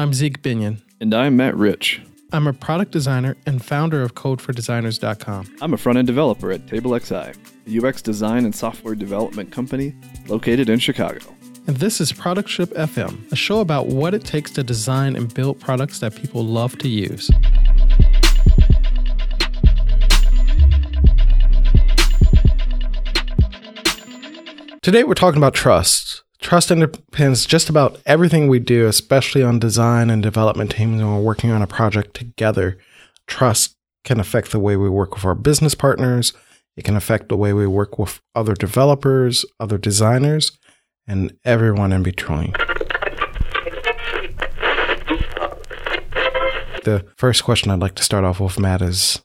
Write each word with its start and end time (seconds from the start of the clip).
I'm 0.00 0.14
Zeke 0.14 0.40
Binion. 0.42 0.80
And 1.00 1.12
I'm 1.12 1.36
Matt 1.36 1.56
Rich. 1.56 2.00
I'm 2.32 2.46
a 2.46 2.52
product 2.52 2.92
designer 2.92 3.36
and 3.46 3.64
founder 3.64 4.00
of 4.00 4.14
CodeForDesigners.com. 4.14 5.56
I'm 5.60 5.74
a 5.74 5.76
front 5.76 5.98
end 5.98 6.06
developer 6.06 6.52
at 6.52 6.66
TableXI, 6.66 7.36
a 7.66 7.84
UX 7.84 8.00
design 8.00 8.44
and 8.44 8.54
software 8.54 8.94
development 8.94 9.50
company 9.50 9.96
located 10.28 10.68
in 10.68 10.78
Chicago. 10.78 11.18
And 11.66 11.78
this 11.78 12.00
is 12.00 12.12
Product 12.12 12.48
Ship 12.48 12.70
FM, 12.74 13.32
a 13.32 13.34
show 13.34 13.58
about 13.58 13.88
what 13.88 14.14
it 14.14 14.24
takes 14.24 14.52
to 14.52 14.62
design 14.62 15.16
and 15.16 15.34
build 15.34 15.58
products 15.58 15.98
that 15.98 16.14
people 16.14 16.44
love 16.44 16.78
to 16.78 16.88
use. 16.88 17.28
Today 24.80 25.02
we're 25.02 25.14
talking 25.14 25.38
about 25.38 25.54
trust. 25.54 26.22
Trust 26.40 26.70
underpins 26.70 27.46
just 27.46 27.68
about 27.68 28.00
everything 28.06 28.48
we 28.48 28.58
do, 28.58 28.86
especially 28.86 29.42
on 29.42 29.58
design 29.58 30.08
and 30.08 30.22
development 30.22 30.70
teams 30.70 31.02
when 31.02 31.12
we're 31.12 31.20
working 31.20 31.50
on 31.50 31.62
a 31.62 31.66
project 31.66 32.14
together. 32.14 32.78
Trust 33.26 33.76
can 34.04 34.20
affect 34.20 34.52
the 34.52 34.60
way 34.60 34.76
we 34.76 34.88
work 34.88 35.14
with 35.14 35.24
our 35.24 35.34
business 35.34 35.74
partners. 35.74 36.32
It 36.76 36.84
can 36.84 36.96
affect 36.96 37.28
the 37.28 37.36
way 37.36 37.52
we 37.52 37.66
work 37.66 37.98
with 37.98 38.20
other 38.34 38.54
developers, 38.54 39.44
other 39.58 39.78
designers, 39.78 40.52
and 41.06 41.36
everyone 41.44 41.92
in 41.92 42.02
between. 42.02 42.52
The 46.84 47.04
first 47.16 47.44
question 47.44 47.70
I'd 47.70 47.80
like 47.80 47.96
to 47.96 48.04
start 48.04 48.24
off 48.24 48.40
with, 48.40 48.58
Matt, 48.58 48.80
is 48.80 49.20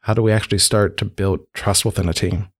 how 0.00 0.12
do 0.12 0.22
we 0.22 0.32
actually 0.32 0.58
start 0.58 0.96
to 0.98 1.04
build 1.04 1.40
trust 1.54 1.84
within 1.84 2.08
a 2.08 2.12
team? 2.12 2.51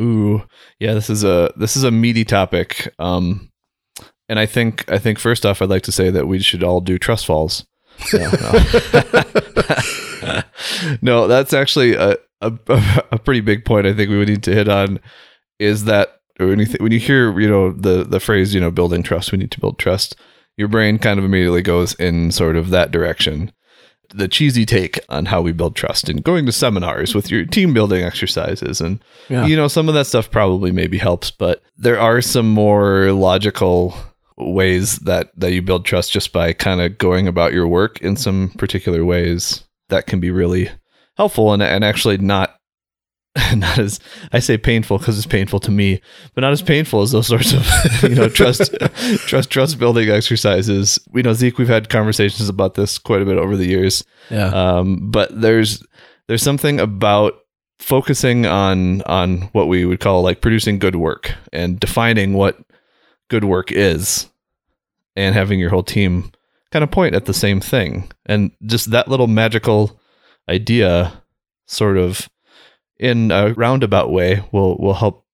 Ooh, 0.00 0.42
yeah, 0.78 0.94
this 0.94 1.10
is 1.10 1.24
a 1.24 1.52
this 1.56 1.76
is 1.76 1.84
a 1.84 1.90
meaty 1.90 2.24
topic. 2.24 2.92
Um, 2.98 3.50
and 4.28 4.38
I 4.38 4.46
think 4.46 4.90
I 4.90 4.98
think 4.98 5.18
first 5.18 5.44
off, 5.44 5.60
I'd 5.60 5.68
like 5.68 5.82
to 5.82 5.92
say 5.92 6.10
that 6.10 6.26
we 6.26 6.38
should 6.38 6.62
all 6.62 6.80
do 6.80 6.98
trust 6.98 7.26
falls. 7.26 7.66
no, 8.12 8.30
no. 11.02 11.26
that's 11.28 11.52
actually 11.52 11.94
a, 11.94 12.16
a 12.40 12.52
a 13.12 13.18
pretty 13.18 13.40
big 13.40 13.64
point. 13.64 13.86
I 13.86 13.92
think 13.92 14.10
we 14.10 14.18
would 14.18 14.28
need 14.28 14.42
to 14.44 14.54
hit 14.54 14.68
on 14.68 14.98
is 15.58 15.84
that 15.84 16.20
when 16.38 16.58
you 16.58 16.66
th- 16.66 16.80
when 16.80 16.92
you 16.92 16.98
hear 16.98 17.38
you 17.38 17.48
know 17.48 17.72
the 17.72 18.04
the 18.04 18.20
phrase 18.20 18.54
you 18.54 18.60
know 18.60 18.70
building 18.70 19.02
trust, 19.02 19.32
we 19.32 19.38
need 19.38 19.50
to 19.50 19.60
build 19.60 19.78
trust. 19.78 20.16
Your 20.56 20.68
brain 20.68 20.98
kind 20.98 21.18
of 21.18 21.24
immediately 21.24 21.62
goes 21.62 21.94
in 21.94 22.30
sort 22.30 22.56
of 22.56 22.70
that 22.70 22.90
direction 22.90 23.52
the 24.14 24.28
cheesy 24.28 24.64
take 24.64 24.98
on 25.08 25.26
how 25.26 25.40
we 25.40 25.52
build 25.52 25.74
trust 25.76 26.08
and 26.08 26.22
going 26.24 26.46
to 26.46 26.52
seminars 26.52 27.14
with 27.14 27.30
your 27.30 27.44
team 27.44 27.72
building 27.72 28.04
exercises 28.04 28.80
and 28.80 29.02
yeah. 29.28 29.46
you 29.46 29.56
know 29.56 29.68
some 29.68 29.88
of 29.88 29.94
that 29.94 30.06
stuff 30.06 30.30
probably 30.30 30.70
maybe 30.70 30.98
helps 30.98 31.30
but 31.30 31.62
there 31.76 31.98
are 31.98 32.20
some 32.20 32.48
more 32.48 33.12
logical 33.12 33.94
ways 34.36 34.96
that 35.00 35.30
that 35.36 35.52
you 35.52 35.62
build 35.62 35.84
trust 35.84 36.12
just 36.12 36.32
by 36.32 36.52
kind 36.52 36.80
of 36.80 36.98
going 36.98 37.28
about 37.28 37.52
your 37.52 37.66
work 37.66 38.00
in 38.00 38.16
some 38.16 38.50
particular 38.58 39.04
ways 39.04 39.64
that 39.88 40.06
can 40.06 40.20
be 40.20 40.30
really 40.30 40.70
helpful 41.16 41.52
and 41.52 41.62
and 41.62 41.84
actually 41.84 42.18
not 42.18 42.58
not 43.56 43.78
as 43.78 43.98
I 44.32 44.40
say 44.40 44.58
painful 44.58 44.98
because 44.98 45.16
it's 45.16 45.26
painful 45.26 45.58
to 45.60 45.70
me, 45.70 46.02
but 46.34 46.42
not 46.42 46.52
as 46.52 46.60
painful 46.60 47.00
as 47.00 47.12
those 47.12 47.28
sorts 47.28 47.52
of 47.52 48.02
you 48.02 48.14
know 48.14 48.28
trust 48.28 48.74
trust 49.26 49.50
trust 49.50 49.78
building 49.78 50.10
exercises. 50.10 50.98
We 51.10 51.22
know 51.22 51.32
Zeke, 51.32 51.56
we've 51.56 51.68
had 51.68 51.88
conversations 51.88 52.48
about 52.50 52.74
this 52.74 52.98
quite 52.98 53.22
a 53.22 53.24
bit 53.24 53.38
over 53.38 53.56
the 53.56 53.66
years. 53.66 54.04
Yeah. 54.30 54.48
Um, 54.48 55.10
but 55.10 55.40
there's 55.40 55.82
there's 56.28 56.42
something 56.42 56.78
about 56.78 57.34
focusing 57.78 58.44
on 58.44 59.00
on 59.02 59.42
what 59.52 59.66
we 59.66 59.86
would 59.86 60.00
call 60.00 60.22
like 60.22 60.42
producing 60.42 60.78
good 60.78 60.96
work 60.96 61.34
and 61.54 61.80
defining 61.80 62.34
what 62.34 62.58
good 63.28 63.44
work 63.44 63.72
is, 63.72 64.28
and 65.16 65.34
having 65.34 65.58
your 65.58 65.70
whole 65.70 65.82
team 65.82 66.32
kind 66.70 66.82
of 66.82 66.90
point 66.90 67.14
at 67.14 67.24
the 67.24 67.34
same 67.34 67.60
thing, 67.60 68.10
and 68.26 68.50
just 68.66 68.90
that 68.90 69.08
little 69.08 69.26
magical 69.26 69.98
idea 70.50 71.22
sort 71.66 71.96
of 71.96 72.28
in 72.98 73.30
a 73.30 73.52
roundabout 73.54 74.10
way 74.10 74.42
will 74.52 74.76
will 74.78 74.94
help 74.94 75.26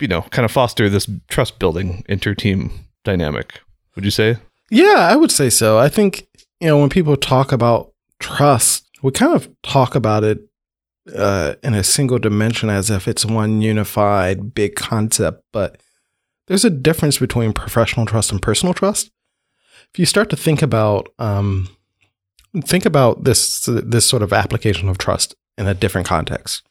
you 0.00 0.08
know 0.08 0.22
kind 0.22 0.44
of 0.44 0.50
foster 0.50 0.88
this 0.88 1.08
trust 1.28 1.58
building 1.58 2.04
inter 2.08 2.34
team 2.34 2.70
dynamic. 3.04 3.60
Would 3.94 4.04
you 4.04 4.10
say? 4.10 4.36
Yeah 4.70 4.96
i 4.98 5.16
would 5.16 5.30
say 5.30 5.50
so. 5.50 5.78
I 5.78 5.88
think 5.88 6.26
you 6.60 6.68
know 6.68 6.78
when 6.78 6.90
people 6.90 7.16
talk 7.16 7.52
about 7.52 7.92
trust 8.18 8.86
we 9.02 9.10
kind 9.12 9.34
of 9.34 9.48
talk 9.62 9.94
about 9.94 10.24
it 10.24 10.40
uh, 11.14 11.54
in 11.62 11.74
a 11.74 11.84
single 11.84 12.18
dimension 12.18 12.68
as 12.68 12.90
if 12.90 13.06
it's 13.06 13.24
one 13.24 13.60
unified 13.60 14.54
big 14.54 14.74
concept 14.74 15.44
but 15.52 15.80
there's 16.46 16.64
a 16.64 16.70
difference 16.70 17.18
between 17.18 17.52
professional 17.52 18.06
trust 18.06 18.30
and 18.30 18.40
personal 18.40 18.74
trust. 18.74 19.10
If 19.92 19.98
you 19.98 20.06
start 20.06 20.30
to 20.30 20.36
think 20.36 20.62
about 20.62 21.08
um, 21.18 21.68
think 22.64 22.86
about 22.86 23.24
this 23.24 23.66
this 23.66 24.06
sort 24.08 24.22
of 24.22 24.32
application 24.32 24.88
of 24.88 24.98
trust 24.98 25.34
in 25.58 25.66
a 25.66 25.74
different 25.74 26.06
context 26.06 26.65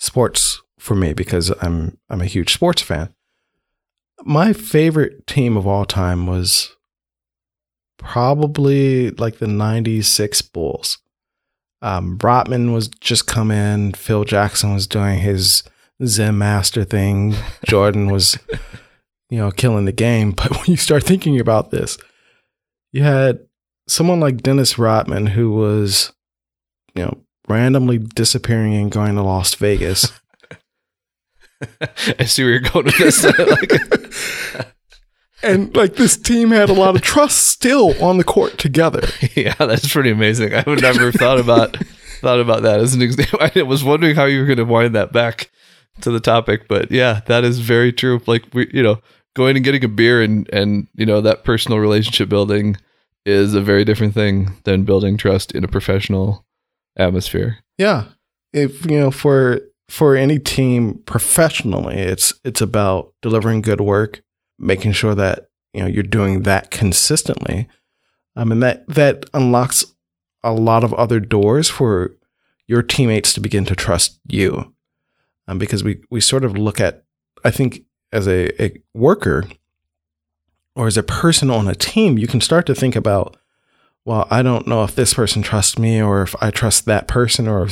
sports 0.00 0.60
for 0.78 0.96
me 0.96 1.12
because 1.12 1.50
I'm 1.60 1.98
I'm 2.08 2.20
a 2.20 2.26
huge 2.26 2.52
sports 2.52 2.82
fan. 2.82 3.14
My 4.24 4.52
favorite 4.52 5.26
team 5.26 5.56
of 5.56 5.66
all 5.66 5.84
time 5.84 6.26
was 6.26 6.74
probably 7.96 9.10
like 9.10 9.38
the 9.38 9.46
96 9.46 10.42
Bulls. 10.42 10.98
Um, 11.82 12.18
Rodman 12.18 12.72
was 12.72 12.88
just 12.88 13.26
come 13.26 13.50
in. 13.50 13.92
Phil 13.92 14.24
Jackson 14.24 14.74
was 14.74 14.86
doing 14.86 15.20
his 15.20 15.62
Zen 16.04 16.36
master 16.36 16.84
thing. 16.84 17.34
Jordan 17.66 18.10
was, 18.10 18.38
you 19.30 19.38
know, 19.38 19.50
killing 19.50 19.84
the 19.84 19.92
game. 19.92 20.32
But 20.36 20.50
when 20.50 20.66
you 20.66 20.76
start 20.76 21.04
thinking 21.04 21.38
about 21.40 21.70
this, 21.70 21.96
you 22.92 23.02
had 23.02 23.40
someone 23.88 24.20
like 24.20 24.42
Dennis 24.42 24.78
Rodman 24.78 25.28
who 25.28 25.52
was, 25.52 26.12
you 26.94 27.04
know, 27.04 27.18
randomly 27.48 27.98
disappearing 27.98 28.74
and 28.74 28.90
going 28.90 29.14
to 29.16 29.22
Las 29.22 29.54
Vegas. 29.54 30.12
I 32.18 32.24
see 32.24 32.42
where 32.42 32.52
you're 32.52 32.60
going 32.60 32.86
with 32.86 32.98
this. 32.98 33.24
and 35.42 35.74
like 35.74 35.96
this 35.96 36.16
team 36.16 36.50
had 36.50 36.70
a 36.70 36.74
lot 36.74 36.96
of 36.96 37.02
trust 37.02 37.46
still 37.48 38.02
on 38.02 38.18
the 38.18 38.24
court 38.24 38.58
together. 38.58 39.02
Yeah, 39.36 39.54
that's 39.54 39.90
pretty 39.90 40.10
amazing. 40.10 40.54
I 40.54 40.64
would 40.66 40.82
never 40.82 41.06
have 41.06 41.14
thought 41.14 41.38
about 41.38 41.76
thought 42.20 42.40
about 42.40 42.62
that 42.62 42.80
as 42.80 42.94
an 42.94 43.00
example. 43.00 43.38
I 43.40 43.62
was 43.62 43.84
wondering 43.84 44.16
how 44.16 44.24
you 44.24 44.40
were 44.40 44.46
going 44.46 44.58
to 44.58 44.64
wind 44.64 44.94
that 44.94 45.12
back 45.12 45.50
to 46.02 46.10
the 46.10 46.20
topic, 46.20 46.68
but 46.68 46.90
yeah, 46.90 47.20
that 47.26 47.44
is 47.44 47.60
very 47.60 47.92
true. 47.92 48.20
Like 48.26 48.44
we, 48.52 48.68
you 48.72 48.82
know, 48.82 49.00
going 49.34 49.56
and 49.56 49.64
getting 49.64 49.84
a 49.84 49.88
beer 49.88 50.20
and 50.20 50.48
and 50.52 50.88
you 50.94 51.06
know 51.06 51.20
that 51.20 51.44
personal 51.44 51.78
relationship 51.78 52.28
building 52.28 52.76
is 53.24 53.54
a 53.54 53.60
very 53.60 53.84
different 53.84 54.14
thing 54.14 54.56
than 54.64 54.84
building 54.84 55.16
trust 55.16 55.52
in 55.52 55.64
a 55.64 55.68
professional 55.68 56.44
atmosphere. 57.00 57.58
Yeah. 57.78 58.04
If 58.52 58.84
you 58.90 58.98
know 58.98 59.10
for 59.10 59.60
for 59.88 60.16
any 60.16 60.38
team 60.38 61.02
professionally, 61.06 61.96
it's 61.96 62.32
it's 62.44 62.60
about 62.60 63.12
delivering 63.22 63.62
good 63.62 63.80
work, 63.80 64.22
making 64.58 64.92
sure 64.92 65.14
that 65.14 65.48
you 65.72 65.80
know 65.80 65.86
you're 65.86 66.02
doing 66.02 66.42
that 66.42 66.70
consistently. 66.70 67.68
I 68.36 68.44
mean 68.44 68.60
that 68.60 68.86
that 68.88 69.24
unlocks 69.34 69.84
a 70.42 70.52
lot 70.52 70.84
of 70.84 70.94
other 70.94 71.20
doors 71.20 71.68
for 71.68 72.16
your 72.66 72.82
teammates 72.82 73.32
to 73.34 73.40
begin 73.40 73.64
to 73.66 73.74
trust 73.74 74.20
you. 74.26 74.74
Um, 75.48 75.58
because 75.58 75.82
we 75.82 76.00
we 76.10 76.20
sort 76.20 76.44
of 76.44 76.56
look 76.56 76.80
at 76.80 77.04
I 77.44 77.50
think 77.50 77.84
as 78.12 78.28
a, 78.28 78.62
a 78.62 78.80
worker 78.94 79.44
or 80.76 80.86
as 80.86 80.96
a 80.96 81.02
person 81.02 81.50
on 81.50 81.68
a 81.68 81.74
team, 81.74 82.18
you 82.18 82.26
can 82.26 82.40
start 82.40 82.66
to 82.66 82.74
think 82.74 82.96
about 82.96 83.36
well, 84.10 84.26
I 84.28 84.42
don't 84.42 84.66
know 84.66 84.82
if 84.82 84.96
this 84.96 85.14
person 85.14 85.40
trusts 85.40 85.78
me 85.78 86.02
or 86.02 86.22
if 86.22 86.34
I 86.42 86.50
trust 86.50 86.84
that 86.86 87.06
person 87.06 87.46
or 87.46 87.68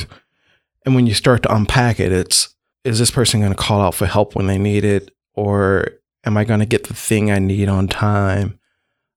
and 0.85 0.95
when 0.95 1.05
you 1.05 1.13
start 1.13 1.43
to 1.43 1.53
unpack 1.53 1.99
it, 1.99 2.13
it's 2.13 2.55
is 2.85 2.97
this 2.97 3.11
person 3.11 3.41
going 3.41 3.51
to 3.51 3.57
call 3.57 3.81
out 3.81 3.93
for 3.93 4.05
help 4.05 4.35
when 4.35 4.47
they 4.47 4.57
need 4.57 4.85
it 4.85 5.13
or 5.33 5.89
am 6.23 6.37
I 6.37 6.45
going 6.45 6.61
to 6.61 6.65
get 6.65 6.85
the 6.85 6.93
thing 6.93 7.29
I 7.29 7.39
need 7.39 7.67
on 7.67 7.89
time? 7.89 8.57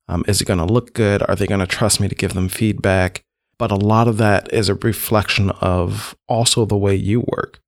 Um, 0.08 0.24
is 0.26 0.40
it 0.40 0.48
going 0.48 0.58
to 0.58 0.64
look 0.64 0.94
good? 0.94 1.22
Are 1.28 1.36
they 1.36 1.46
going 1.46 1.60
to 1.60 1.66
trust 1.68 2.00
me 2.00 2.08
to 2.08 2.14
give 2.16 2.34
them 2.34 2.48
feedback? 2.48 3.25
But 3.56 3.70
a 3.70 3.76
lot 3.76 4.08
of 4.08 4.16
that 4.16 4.52
is 4.52 4.68
a 4.68 4.75
reflection 4.75 5.50
of 5.60 6.16
also 6.26 6.64
the 6.64 6.76
way 6.76 6.96
you 6.96 7.20
work. 7.20 7.60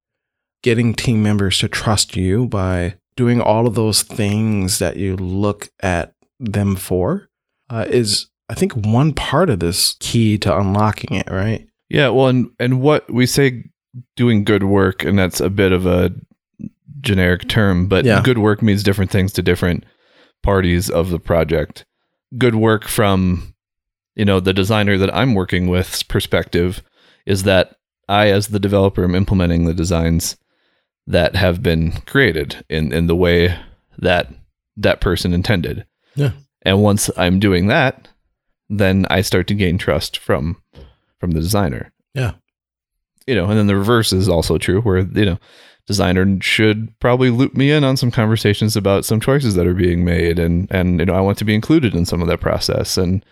Getting 0.65 0.95
team 0.95 1.23
members 1.23 1.59
to 1.59 1.69
trust 1.69 2.17
you 2.17 2.49
by 2.49 2.97
doing 3.15 3.41
all 3.41 3.69
of 3.69 3.77
those 3.77 4.03
things 4.03 4.81
that 4.81 4.97
you 4.97 5.17
look 5.17 5.69
at 5.79 6.13
them 6.41 6.75
for 6.75 7.29
uh, 7.71 7.87
is 7.89 8.31
I 8.49 8.55
think 8.55 8.73
one 8.75 9.13
part 9.13 9.51
of 9.51 9.61
this 9.61 9.97
key 10.01 10.39
to 10.39 10.57
unlocking 10.57 11.17
it, 11.17 11.31
right? 11.31 11.67
Yeah, 11.89 12.09
well, 12.09 12.29
and 12.29 12.51
and 12.59 12.81
what 12.81 13.11
we 13.13 13.27
say 13.27 13.65
doing 14.17 14.45
good 14.45 14.65
work, 14.65 15.05
and 15.05 15.19
that's 15.19 15.41
a 15.41 15.51
bit 15.51 15.73
of 15.73 15.87
a 15.87 16.13
generic 17.01 17.49
term, 17.49 17.87
but 17.87 18.05
yeah. 18.05 18.23
good 18.23 18.39
work 18.39 18.63
means 18.63 18.83
different 18.83 19.11
things 19.11 19.33
to 19.35 19.43
different 19.43 19.85
parties 20.43 20.91
of 20.91 21.11
the 21.11 21.19
project. 21.19 21.85
Good 22.37 22.55
work 22.55 22.89
from 22.89 23.55
you 24.15 24.25
know 24.25 24.41
the 24.41 24.53
designer 24.53 24.99
that 24.99 25.15
I'm 25.15 25.35
working 25.35 25.69
with's 25.69 26.03
perspective 26.03 26.83
is 27.27 27.45
that 27.45 27.77
I, 28.09 28.29
as 28.29 28.49
the 28.49 28.61
developer, 28.61 29.05
am 29.05 29.15
implementing 29.15 29.65
the 29.65 29.75
designs 29.75 30.37
that 31.07 31.37
have 31.37 31.63
been 31.63 31.93
created 32.07 32.65
in 32.69 32.93
in 32.93 33.07
the 33.07 33.17
way 33.17 33.59
that 33.99 34.29
that 34.77 35.01
person 35.01 35.33
intended. 35.33 35.87
Yeah. 36.15 36.33
And 36.63 36.83
once 36.83 37.11
I'm 37.17 37.39
doing 37.39 37.67
that, 37.69 38.09
then 38.79 39.07
I 39.11 39.21
start 39.21 39.47
to 39.49 39.55
gain 39.55 39.79
trust 39.79 40.19
from 40.19 40.61
from 41.19 41.33
the 41.33 41.41
designer. 41.41 41.93
Yeah. 42.15 42.33
You 43.27 43.35
know, 43.35 43.47
and 43.47 43.59
then 43.59 43.67
the 43.67 43.77
reverse 43.77 44.13
is 44.13 44.29
also 44.29 44.59
true 44.59 44.83
where, 44.83 44.99
you 44.99 45.25
know, 45.25 45.39
designer 45.87 46.39
should 46.41 46.99
probably 47.01 47.31
loop 47.31 47.55
me 47.55 47.71
in 47.71 47.85
on 47.85 47.97
some 47.97 48.11
conversations 48.11 48.77
about 48.77 49.05
some 49.05 49.21
choices 49.21 49.55
that 49.55 49.67
are 49.67 49.75
being 49.75 50.05
made 50.05 50.39
and 50.39 50.71
and 50.71 51.01
you 51.01 51.07
know, 51.07 51.15
I 51.15 51.21
want 51.21 51.39
to 51.39 51.45
be 51.45 51.55
included 51.55 51.95
in 51.95 52.07
some 52.07 52.23
of 52.23 52.29
that 52.29 52.41
process 52.41 52.97
and 52.97 53.25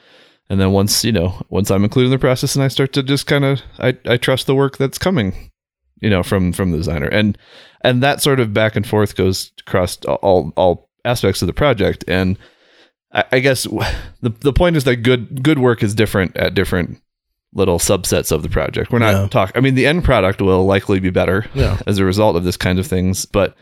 and 0.51 0.61
then 0.61 0.73
once, 0.73 1.05
you 1.05 1.13
know, 1.13 1.41
once 1.49 1.71
I'm 1.71 1.85
included 1.85 2.07
in 2.07 2.13
the 2.13 2.19
process 2.19 2.55
and 2.55 2.65
I 2.65 2.69
start 2.69 2.93
to 2.95 3.03
just 3.03 3.27
kind 3.27 3.45
of 3.45 3.61
I 3.79 3.97
I 4.07 4.17
trust 4.17 4.47
the 4.47 4.55
work 4.55 4.77
that's 4.77 4.99
coming, 4.99 5.51
you 6.01 6.11
know, 6.11 6.23
from 6.23 6.53
from 6.53 6.71
the 6.71 6.79
designer. 6.79 7.09
And 7.09 7.39
and 7.83 8.03
that 8.03 8.23
sort 8.23 8.41
of 8.41 8.55
back 8.55 8.77
and 8.77 8.87
forth 8.87 9.17
goes 9.17 9.53
across 9.67 9.97
all 10.05 10.53
all 10.57 10.89
aspects 11.05 11.43
of 11.43 11.47
the 11.47 11.53
project 11.53 12.05
and 12.07 12.39
I, 13.13 13.25
I 13.33 13.39
guess 13.41 13.65
the 13.65 14.31
the 14.41 14.53
point 14.53 14.77
is 14.77 14.85
that 14.85 14.97
good 14.97 15.43
good 15.43 15.59
work 15.59 15.83
is 15.83 15.95
different 15.95 16.37
at 16.37 16.55
different 16.55 17.01
little 17.55 17.79
subsets 17.79 18.33
of 18.33 18.43
the 18.43 18.49
project. 18.49 18.91
We're 18.91 18.99
not 19.01 19.13
Yeah. 19.15 19.29
talking. 19.29 19.57
I 19.57 19.61
mean, 19.61 19.75
the 19.75 19.87
end 19.87 20.05
product 20.05 20.41
will 20.41 20.65
likely 20.65 21.01
be 21.01 21.11
better 21.11 21.45
Yeah. 21.55 21.79
as 21.87 21.99
a 21.99 22.05
result 22.05 22.35
of 22.37 22.45
this 22.45 22.57
kind 22.57 22.79
of 22.79 22.87
things, 22.87 23.27
but 23.27 23.55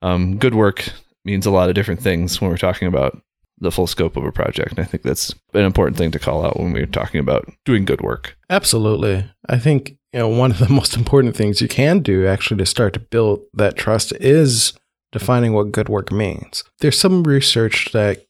um, 0.00 0.36
good 0.38 0.54
work 0.54 0.84
means 1.24 1.44
a 1.46 1.50
lot 1.50 1.68
of 1.68 1.74
different 1.74 2.00
things 2.00 2.40
when 2.40 2.50
we're 2.50 2.56
talking 2.56 2.86
about 2.86 3.20
the 3.58 3.70
full 3.72 3.86
scope 3.88 4.16
of 4.16 4.24
a 4.24 4.30
project. 4.32 4.70
And 4.70 4.78
I 4.80 4.84
think 4.84 5.02
that's 5.02 5.32
an 5.54 5.64
important 5.64 5.96
thing 5.96 6.10
to 6.12 6.18
call 6.20 6.44
out 6.46 6.58
when 6.58 6.72
we're 6.72 6.86
talking 6.86 7.18
about 7.20 7.48
doing 7.64 7.84
good 7.84 8.00
work. 8.00 8.36
Absolutely. 8.50 9.24
I 9.48 9.58
think 9.58 9.96
you 10.12 10.20
know 10.20 10.28
one 10.28 10.52
of 10.52 10.58
the 10.58 10.68
most 10.80 10.96
important 10.96 11.34
things 11.36 11.60
you 11.60 11.66
can 11.68 11.98
do 12.00 12.26
actually 12.28 12.58
to 12.58 12.66
start 12.66 12.92
to 12.94 13.00
build 13.00 13.40
that 13.54 13.76
trust 13.76 14.12
is 14.20 14.72
defining 15.10 15.52
what 15.52 15.72
good 15.72 15.88
work 15.88 16.12
means. 16.12 16.62
There's 16.80 16.98
some 16.98 17.24
research 17.24 17.90
that 17.92 18.24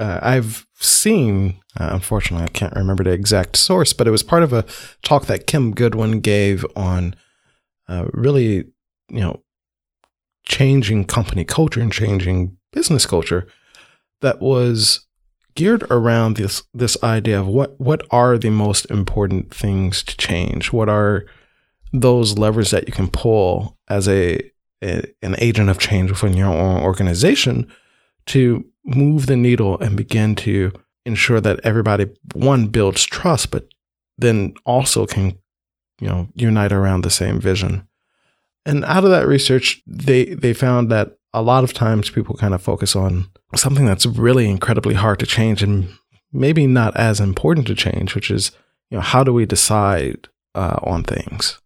uh, 0.00 0.18
I've 0.22 0.66
seen. 0.76 1.60
Uh, 1.78 1.90
unfortunately, 1.92 2.44
I 2.44 2.48
can't 2.48 2.74
remember 2.74 3.04
the 3.04 3.10
exact 3.10 3.56
source, 3.56 3.92
but 3.92 4.08
it 4.08 4.10
was 4.10 4.22
part 4.22 4.42
of 4.42 4.52
a 4.52 4.64
talk 5.02 5.26
that 5.26 5.46
Kim 5.46 5.72
Goodwin 5.72 6.20
gave 6.20 6.64
on 6.74 7.14
uh, 7.86 8.06
really, 8.12 8.64
you 9.08 9.20
know, 9.20 9.42
changing 10.44 11.04
company 11.04 11.44
culture 11.44 11.80
and 11.80 11.92
changing 11.92 12.56
business 12.72 13.06
culture. 13.06 13.46
That 14.22 14.40
was 14.40 15.06
geared 15.54 15.82
around 15.90 16.36
this 16.36 16.62
this 16.72 16.96
idea 17.02 17.40
of 17.40 17.46
what 17.46 17.78
what 17.80 18.02
are 18.10 18.38
the 18.38 18.50
most 18.50 18.86
important 18.90 19.52
things 19.52 20.02
to 20.02 20.16
change 20.16 20.72
what 20.72 20.88
are 20.88 21.24
those 21.92 22.38
levers 22.38 22.70
that 22.70 22.86
you 22.86 22.92
can 22.92 23.08
pull 23.08 23.76
as 23.88 24.08
a, 24.08 24.40
a 24.82 25.02
an 25.22 25.34
agent 25.38 25.68
of 25.68 25.78
change 25.78 26.10
within 26.10 26.36
your 26.36 26.48
own 26.48 26.80
organization 26.82 27.70
to 28.26 28.64
move 28.94 29.26
the 29.26 29.36
needle 29.36 29.78
and 29.80 29.96
begin 29.96 30.34
to 30.34 30.72
ensure 31.06 31.40
that 31.40 31.60
everybody 31.64 32.06
one 32.34 32.66
builds 32.66 33.04
trust 33.04 33.50
but 33.50 33.66
then 34.18 34.52
also 34.64 35.06
can 35.06 35.38
you 36.00 36.08
know 36.08 36.28
unite 36.34 36.72
around 36.72 37.02
the 37.02 37.10
same 37.10 37.40
vision 37.40 37.86
and 38.66 38.84
out 38.84 39.04
of 39.04 39.10
that 39.10 39.26
research 39.26 39.82
they 39.86 40.26
they 40.26 40.52
found 40.52 40.90
that 40.90 41.16
a 41.32 41.42
lot 41.42 41.64
of 41.64 41.72
times 41.72 42.10
people 42.10 42.36
kind 42.36 42.54
of 42.54 42.62
focus 42.62 42.96
on 42.96 43.26
something 43.54 43.86
that's 43.86 44.06
really 44.06 44.48
incredibly 44.48 44.94
hard 44.94 45.18
to 45.20 45.26
change 45.26 45.62
and 45.62 45.88
maybe 46.32 46.66
not 46.66 46.96
as 46.96 47.20
important 47.20 47.66
to 47.68 47.74
change, 47.74 48.14
which 48.14 48.30
is 48.30 48.52
you 48.90 48.96
know 48.96 49.02
how 49.02 49.22
do 49.22 49.32
we 49.32 49.46
decide 49.46 50.28
uh, 50.54 50.78
on 50.82 51.02
things, 51.04 51.60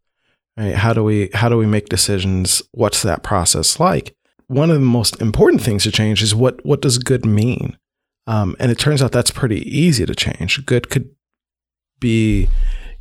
right? 0.56 0.74
How 0.74 0.92
do 0.92 1.02
we 1.02 1.30
how 1.34 1.48
do 1.48 1.56
we 1.56 1.66
make 1.66 1.88
decisions? 1.88 2.62
What's 2.72 3.02
that 3.02 3.22
process 3.22 3.80
like? 3.80 4.14
One 4.54 4.70
of 4.70 4.76
the 4.76 4.86
most 4.86 5.20
important 5.20 5.62
things 5.62 5.82
to 5.82 5.90
change 5.90 6.22
is 6.22 6.32
what 6.32 6.64
what 6.64 6.80
does 6.80 6.98
good 6.98 7.26
mean, 7.26 7.76
um, 8.28 8.54
and 8.60 8.70
it 8.70 8.78
turns 8.78 9.02
out 9.02 9.10
that's 9.10 9.32
pretty 9.32 9.68
easy 9.68 10.06
to 10.06 10.14
change. 10.14 10.64
Good 10.64 10.90
could 10.90 11.10
be 11.98 12.48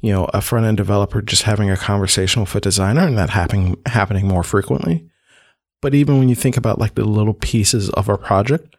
you 0.02 0.12
know 0.12 0.26
a 0.34 0.42
front 0.42 0.66
end 0.66 0.78
developer 0.78 1.22
just 1.22 1.44
having 1.44 1.70
a 1.70 1.78
conversation 1.78 2.42
with 2.42 2.56
a 2.56 2.60
designer 2.60 3.06
and 3.06 3.20
that 3.20 3.30
happening 3.30 3.80
happening 3.86 4.28
more 4.28 4.42
frequently. 4.42 5.08
But 5.80 5.94
even 5.94 6.18
when 6.18 6.28
you 6.28 6.34
think 6.34 6.58
about 6.58 6.80
like 6.80 6.96
the 6.96 7.06
little 7.06 7.36
pieces 7.36 7.92
of 7.92 8.10
a 8.10 8.18
project, 8.18 8.76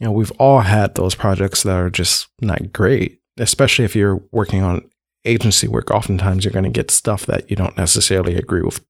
you 0.00 0.06
know, 0.06 0.12
we've 0.12 0.32
all 0.32 0.62
had 0.62 0.96
those 0.96 1.14
projects 1.14 1.62
that 1.62 1.76
are 1.76 1.90
just 1.90 2.26
not 2.40 2.72
great, 2.72 3.20
especially 3.38 3.84
if 3.84 3.94
you're 3.94 4.20
working 4.32 4.64
on 4.64 4.90
agency 5.24 5.68
work. 5.68 5.92
Oftentimes 5.92 6.44
you're 6.44 6.50
going 6.50 6.64
to 6.64 6.70
get 6.70 6.90
stuff 6.90 7.24
that 7.26 7.48
you 7.48 7.54
don't 7.54 7.76
necessarily 7.76 8.34
agree 8.34 8.62
with 8.62 8.84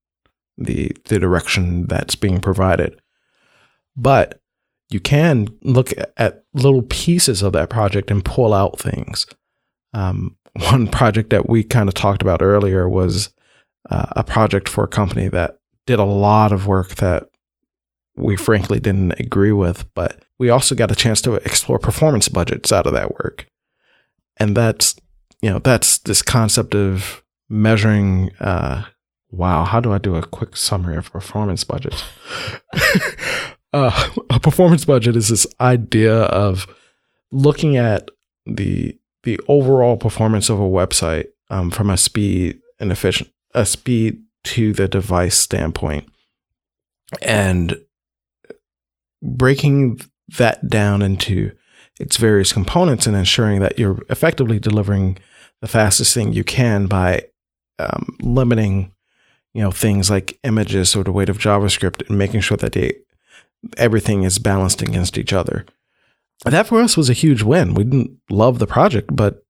the 0.57 0.91
the 1.05 1.19
direction 1.19 1.85
that's 1.85 2.15
being 2.15 2.41
provided. 2.41 2.99
But 3.97 4.39
you 4.89 4.99
can 4.99 5.49
look 5.63 5.91
at 6.15 6.43
little 6.53 6.83
pieces 6.83 7.41
of 7.41 7.53
that 7.53 7.69
project 7.69 8.09
and 8.09 8.23
pull 8.23 8.53
out 8.53 8.79
things. 8.79 9.25
Um, 9.93 10.37
one 10.71 10.87
project 10.87 11.29
that 11.31 11.49
we 11.49 11.63
kind 11.63 11.89
of 11.89 11.95
talked 11.95 12.21
about 12.21 12.41
earlier 12.41 12.87
was 12.87 13.29
uh, 13.89 14.07
a 14.11 14.23
project 14.23 14.69
for 14.69 14.83
a 14.83 14.87
company 14.87 15.27
that 15.29 15.59
did 15.85 15.99
a 15.99 16.03
lot 16.03 16.51
of 16.51 16.67
work 16.67 16.95
that 16.95 17.29
we 18.15 18.35
frankly 18.35 18.79
didn't 18.79 19.19
agree 19.19 19.51
with, 19.51 19.85
but 19.93 20.23
we 20.39 20.49
also 20.49 20.75
got 20.75 20.91
a 20.91 20.95
chance 20.95 21.21
to 21.21 21.35
explore 21.35 21.79
performance 21.79 22.27
budgets 22.27 22.71
out 22.71 22.87
of 22.87 22.93
that 22.93 23.13
work. 23.13 23.47
And 24.37 24.57
that's, 24.57 24.95
you 25.41 25.49
know, 25.49 25.59
that's 25.59 25.99
this 25.99 26.21
concept 26.21 26.75
of 26.75 27.23
measuring, 27.49 28.31
uh, 28.39 28.85
wow, 29.29 29.63
how 29.63 29.79
do 29.79 29.93
I 29.93 29.99
do 29.99 30.15
a 30.15 30.25
quick 30.25 30.55
summary 30.57 30.97
of 30.97 31.11
performance 31.11 31.63
budgets? 31.63 32.03
uh, 33.73 34.09
a 34.29 34.39
performance 34.39 34.85
budget 34.85 35.15
is 35.15 35.29
this 35.29 35.47
idea 35.59 36.15
of 36.15 36.67
looking 37.31 37.77
at 37.77 38.09
the, 38.45 38.97
the 39.23 39.39
overall 39.47 39.97
performance 39.97 40.49
of 40.49 40.59
a 40.59 40.63
website 40.63 41.27
um, 41.49 41.71
from 41.71 41.89
a 41.89 41.97
speed 41.97 42.59
and 42.79 42.91
efficient, 42.91 43.29
a 43.53 43.65
speed 43.65 44.21
to 44.43 44.73
the 44.73 44.87
device 44.87 45.37
standpoint. 45.37 46.07
And 47.21 47.79
breaking 49.21 50.01
that 50.37 50.67
down 50.67 51.01
into 51.01 51.51
its 51.99 52.17
various 52.17 52.53
components 52.53 53.07
and 53.07 53.15
ensuring 53.15 53.59
that 53.59 53.79
you're 53.79 53.99
effectively 54.09 54.59
delivering 54.59 55.17
the 55.61 55.67
fastest 55.67 56.13
thing 56.13 56.33
you 56.33 56.43
can 56.43 56.85
by 56.85 57.23
um, 57.79 58.15
limiting, 58.21 58.91
you 59.53 59.61
know, 59.61 59.71
things 59.71 60.09
like 60.09 60.39
images 60.43 60.95
or 60.95 61.03
the 61.03 61.11
weight 61.11 61.29
of 61.29 61.39
JavaScript 61.39 62.07
and 62.07 62.17
making 62.17 62.41
sure 62.41 62.57
that 62.57 62.73
they, 62.73 62.93
everything 63.77 64.23
is 64.23 64.39
balanced 64.39 64.81
against 64.81 65.17
each 65.17 65.33
other. 65.33 65.65
That 66.45 66.67
for 66.67 66.79
us 66.79 66.95
was 66.95 67.09
a 67.09 67.13
huge 67.13 67.41
win. 67.41 67.73
We 67.73 67.83
didn't 67.83 68.17
love 68.29 68.59
the 68.59 68.67
project, 68.67 69.15
but 69.15 69.43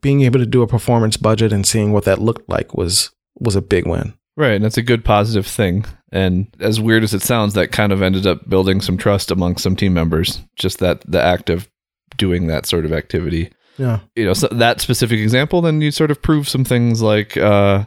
being 0.00 0.22
able 0.22 0.38
to 0.38 0.46
do 0.46 0.62
a 0.62 0.68
performance 0.68 1.16
budget 1.16 1.52
and 1.52 1.66
seeing 1.66 1.92
what 1.92 2.04
that 2.04 2.20
looked 2.20 2.48
like 2.48 2.74
was 2.74 3.10
was 3.38 3.56
a 3.56 3.62
big 3.62 3.86
win. 3.86 4.14
Right, 4.36 4.52
and 4.52 4.64
that's 4.64 4.76
a 4.76 4.82
good 4.82 5.04
positive 5.04 5.46
thing. 5.46 5.84
And 6.12 6.46
as 6.60 6.80
weird 6.80 7.02
as 7.02 7.12
it 7.12 7.22
sounds, 7.22 7.54
that 7.54 7.72
kind 7.72 7.92
of 7.92 8.02
ended 8.02 8.26
up 8.26 8.48
building 8.48 8.80
some 8.80 8.96
trust 8.96 9.30
among 9.30 9.56
some 9.56 9.74
team 9.74 9.94
members. 9.94 10.40
Just 10.56 10.78
that 10.78 11.00
the 11.10 11.20
act 11.20 11.50
of 11.50 11.68
doing 12.16 12.46
that 12.46 12.66
sort 12.66 12.84
of 12.84 12.92
activity. 12.92 13.50
Yeah. 13.78 14.00
You 14.14 14.26
know, 14.26 14.32
so 14.32 14.48
that 14.48 14.80
specific 14.80 15.18
example, 15.18 15.60
then 15.60 15.80
you 15.80 15.90
sort 15.90 16.10
of 16.10 16.22
prove 16.22 16.48
some 16.48 16.64
things 16.64 17.02
like, 17.02 17.36
uh, 17.36 17.84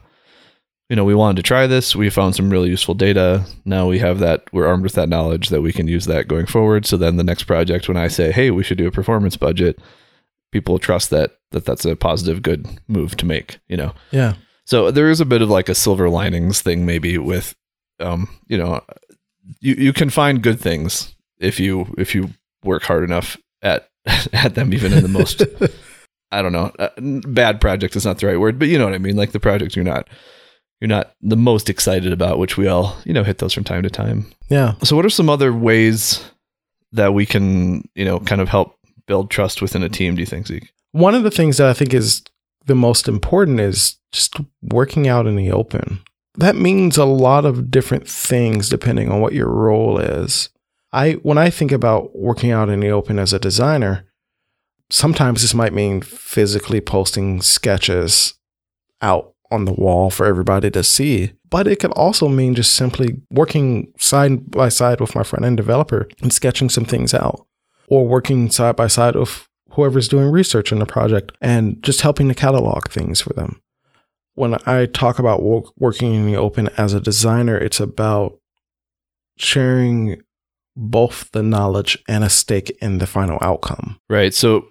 you 0.91 0.97
know, 0.97 1.05
we 1.05 1.15
wanted 1.15 1.37
to 1.37 1.43
try 1.43 1.67
this. 1.67 1.95
We 1.95 2.09
found 2.09 2.35
some 2.35 2.49
really 2.49 2.67
useful 2.67 2.93
data. 2.93 3.45
Now 3.63 3.87
we 3.87 3.99
have 3.99 4.19
that. 4.19 4.43
We're 4.51 4.67
armed 4.67 4.83
with 4.83 4.91
that 4.95 5.07
knowledge 5.07 5.47
that 5.47 5.61
we 5.61 5.71
can 5.71 5.87
use 5.87 6.03
that 6.07 6.27
going 6.27 6.47
forward. 6.47 6.85
So 6.85 6.97
then 6.97 7.15
the 7.15 7.23
next 7.23 7.43
project, 7.43 7.87
when 7.87 7.95
I 7.95 8.09
say, 8.09 8.33
"Hey, 8.33 8.51
we 8.51 8.61
should 8.61 8.77
do 8.77 8.87
a 8.87 8.91
performance 8.91 9.37
budget," 9.37 9.79
people 10.51 10.77
trust 10.79 11.09
that 11.11 11.37
that 11.51 11.63
that's 11.63 11.85
a 11.85 11.95
positive, 11.95 12.41
good 12.41 12.67
move 12.89 13.15
to 13.17 13.25
make. 13.25 13.59
You 13.69 13.77
know. 13.77 13.93
Yeah. 14.11 14.33
So 14.65 14.91
there 14.91 15.09
is 15.09 15.21
a 15.21 15.25
bit 15.25 15.41
of 15.41 15.49
like 15.49 15.69
a 15.69 15.75
silver 15.75 16.09
linings 16.09 16.59
thing, 16.59 16.85
maybe 16.85 17.17
with, 17.17 17.55
um, 18.01 18.27
you 18.47 18.57
know, 18.57 18.81
you 19.61 19.75
you 19.75 19.93
can 19.93 20.09
find 20.09 20.43
good 20.43 20.59
things 20.59 21.15
if 21.39 21.57
you 21.57 21.95
if 21.97 22.13
you 22.13 22.31
work 22.65 22.83
hard 22.83 23.05
enough 23.05 23.37
at 23.61 23.87
at 24.33 24.55
them, 24.55 24.73
even 24.73 24.91
in 24.91 25.03
the 25.03 25.07
most. 25.07 25.41
I 26.33 26.41
don't 26.41 26.53
know, 26.53 26.71
uh, 26.79 26.89
bad 26.99 27.61
project 27.61 27.95
is 27.95 28.05
not 28.05 28.17
the 28.17 28.27
right 28.27 28.39
word, 28.39 28.59
but 28.59 28.67
you 28.67 28.77
know 28.77 28.85
what 28.85 28.93
I 28.93 28.97
mean. 28.97 29.15
Like 29.15 29.31
the 29.31 29.39
project 29.39 29.77
you're 29.77 29.85
not 29.85 30.09
you're 30.81 30.87
not 30.87 31.13
the 31.21 31.37
most 31.37 31.69
excited 31.69 32.11
about, 32.11 32.39
which 32.39 32.57
we 32.57 32.67
all 32.67 32.97
you 33.05 33.13
know 33.13 33.23
hit 33.23 33.37
those 33.37 33.53
from 33.53 33.63
time 33.63 33.83
to 33.83 33.89
time. 33.89 34.25
Yeah. 34.49 34.73
So 34.83 34.95
what 34.95 35.05
are 35.05 35.09
some 35.09 35.29
other 35.29 35.53
ways 35.53 36.21
that 36.91 37.13
we 37.13 37.25
can 37.25 37.87
you 37.95 38.03
know 38.03 38.19
kind 38.19 38.41
of 38.41 38.49
help 38.49 38.77
build 39.05 39.29
trust 39.29 39.61
within 39.61 39.83
a 39.83 39.89
team? 39.89 40.15
Do 40.15 40.21
you 40.21 40.25
think, 40.25 40.47
Zeke? 40.47 40.73
One 40.91 41.15
of 41.15 41.23
the 41.23 41.31
things 41.31 41.57
that 41.57 41.67
I 41.67 41.73
think 41.73 41.93
is 41.93 42.23
the 42.65 42.75
most 42.75 43.07
important 43.07 43.59
is 43.59 43.97
just 44.11 44.35
working 44.61 45.07
out 45.07 45.27
in 45.27 45.35
the 45.35 45.51
open. 45.51 46.01
That 46.35 46.55
means 46.55 46.97
a 46.97 47.05
lot 47.05 47.45
of 47.45 47.71
different 47.71 48.07
things 48.07 48.67
depending 48.67 49.09
on 49.11 49.21
what 49.21 49.33
your 49.33 49.49
role 49.49 49.99
is. 49.99 50.49
I 50.91 51.13
when 51.13 51.37
I 51.37 51.49
think 51.49 51.71
about 51.71 52.15
working 52.17 52.51
out 52.51 52.69
in 52.69 52.79
the 52.79 52.89
open 52.89 53.19
as 53.19 53.33
a 53.33 53.39
designer, 53.39 54.05
sometimes 54.89 55.41
this 55.41 55.53
might 55.53 55.73
mean 55.73 56.01
physically 56.01 56.81
posting 56.81 57.41
sketches 57.41 58.33
out 59.01 59.30
on 59.51 59.65
the 59.65 59.73
wall 59.73 60.09
for 60.09 60.25
everybody 60.25 60.71
to 60.71 60.83
see. 60.83 61.33
But 61.49 61.67
it 61.67 61.79
could 61.79 61.91
also 61.91 62.29
mean 62.29 62.55
just 62.55 62.73
simply 62.73 63.21
working 63.29 63.91
side 63.99 64.51
by 64.51 64.69
side 64.69 65.01
with 65.01 65.15
my 65.15 65.23
front 65.23 65.45
end 65.45 65.57
developer 65.57 66.07
and 66.21 66.31
sketching 66.31 66.69
some 66.69 66.85
things 66.85 67.13
out. 67.13 67.45
Or 67.87 68.07
working 68.07 68.49
side 68.49 68.77
by 68.77 68.87
side 68.87 69.15
with 69.15 69.47
whoever's 69.71 70.07
doing 70.07 70.31
research 70.31 70.71
in 70.71 70.79
the 70.79 70.85
project 70.85 71.33
and 71.41 71.81
just 71.83 72.01
helping 72.01 72.27
to 72.29 72.33
catalog 72.33 72.89
things 72.89 73.21
for 73.21 73.33
them. 73.33 73.61
When 74.35 74.57
I 74.65 74.85
talk 74.85 75.19
about 75.19 75.43
wo- 75.43 75.71
working 75.77 76.13
in 76.13 76.25
the 76.25 76.37
open 76.37 76.69
as 76.77 76.93
a 76.93 77.01
designer, 77.01 77.57
it's 77.57 77.81
about 77.81 78.39
sharing 79.37 80.21
both 80.75 81.29
the 81.31 81.43
knowledge 81.43 82.01
and 82.07 82.23
a 82.23 82.29
stake 82.29 82.69
in 82.81 82.99
the 82.99 83.07
final 83.07 83.37
outcome. 83.41 83.99
Right. 84.09 84.33
So 84.33 84.70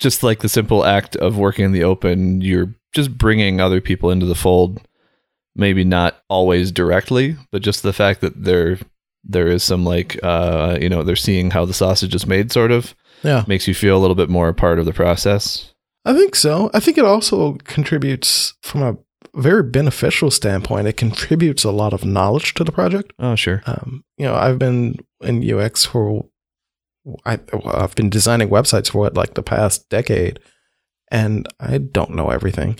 just 0.00 0.22
like 0.24 0.40
the 0.40 0.48
simple 0.48 0.84
act 0.84 1.14
of 1.16 1.36
working 1.38 1.64
in 1.66 1.72
the 1.72 1.84
open, 1.84 2.40
you're 2.40 2.74
just 2.92 3.16
bringing 3.16 3.60
other 3.60 3.80
people 3.80 4.10
into 4.10 4.26
the 4.26 4.34
fold. 4.34 4.80
Maybe 5.54 5.84
not 5.84 6.22
always 6.28 6.72
directly, 6.72 7.36
but 7.52 7.62
just 7.62 7.82
the 7.82 7.92
fact 7.92 8.20
that 8.22 8.42
there 8.44 8.78
there 9.22 9.48
is 9.48 9.62
some 9.62 9.84
like 9.84 10.18
uh 10.22 10.78
you 10.80 10.88
know 10.88 11.02
they're 11.02 11.14
seeing 11.16 11.50
how 11.50 11.64
the 11.66 11.74
sausage 11.74 12.14
is 12.14 12.26
made, 12.26 12.50
sort 12.50 12.70
of 12.72 12.94
Yeah. 13.22 13.44
makes 13.46 13.68
you 13.68 13.74
feel 13.74 13.96
a 13.96 14.00
little 14.00 14.14
bit 14.14 14.30
more 14.30 14.48
a 14.48 14.54
part 14.54 14.78
of 14.78 14.86
the 14.86 14.92
process. 14.92 15.72
I 16.06 16.14
think 16.14 16.34
so. 16.34 16.70
I 16.72 16.80
think 16.80 16.96
it 16.98 17.04
also 17.04 17.54
contributes 17.64 18.54
from 18.62 18.82
a 18.82 18.96
very 19.38 19.62
beneficial 19.62 20.30
standpoint. 20.30 20.86
It 20.88 20.96
contributes 20.96 21.62
a 21.64 21.70
lot 21.70 21.92
of 21.92 22.04
knowledge 22.06 22.54
to 22.54 22.64
the 22.64 22.72
project. 22.72 23.12
Oh, 23.18 23.34
sure. 23.36 23.62
Um, 23.66 24.02
you 24.16 24.24
know, 24.24 24.34
I've 24.34 24.58
been 24.58 24.96
in 25.20 25.42
UX 25.48 25.84
for 25.84 26.24
I, 27.24 27.38
I've 27.64 27.94
been 27.94 28.10
designing 28.10 28.48
websites 28.48 28.90
for 28.90 28.98
what 28.98 29.14
like 29.14 29.34
the 29.34 29.42
past 29.42 29.88
decade, 29.88 30.38
and 31.10 31.46
I 31.58 31.78
don't 31.78 32.14
know 32.14 32.30
everything. 32.30 32.78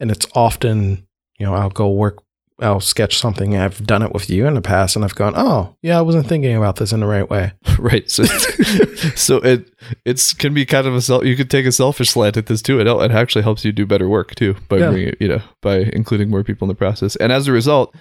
And 0.00 0.10
it's 0.10 0.26
often, 0.34 1.06
you 1.38 1.46
know, 1.46 1.54
I'll 1.54 1.70
go 1.70 1.90
work, 1.90 2.22
I'll 2.60 2.80
sketch 2.80 3.18
something. 3.18 3.56
I've 3.56 3.86
done 3.86 4.02
it 4.02 4.12
with 4.12 4.28
you 4.30 4.46
in 4.46 4.54
the 4.54 4.60
past, 4.62 4.96
and 4.96 5.04
I've 5.04 5.14
gone, 5.14 5.34
oh, 5.36 5.76
yeah, 5.82 5.98
I 5.98 6.02
wasn't 6.02 6.26
thinking 6.26 6.56
about 6.56 6.76
this 6.76 6.92
in 6.92 7.00
the 7.00 7.06
right 7.06 7.28
way. 7.28 7.52
right. 7.78 8.10
So, 8.10 8.24
so 9.14 9.36
it 9.38 9.70
it's 10.04 10.32
can 10.32 10.54
be 10.54 10.64
kind 10.66 10.86
of 10.86 10.94
a 10.94 11.00
self. 11.02 11.24
You 11.24 11.36
could 11.36 11.50
take 11.50 11.66
a 11.66 11.72
selfish 11.72 12.10
slant 12.10 12.36
at 12.36 12.46
this 12.46 12.62
too. 12.62 12.80
It 12.80 12.86
it 12.86 13.10
actually 13.10 13.42
helps 13.42 13.64
you 13.64 13.72
do 13.72 13.86
better 13.86 14.08
work 14.08 14.34
too 14.34 14.56
by 14.68 14.78
Yeah. 14.78 14.90
bringing 14.90 15.14
you 15.20 15.28
know 15.28 15.42
by 15.60 15.76
including 15.92 16.30
more 16.30 16.42
people 16.42 16.64
in 16.66 16.68
the 16.70 16.74
process. 16.74 17.16
And 17.16 17.30
as 17.32 17.46
a 17.48 17.52
result, 17.52 17.94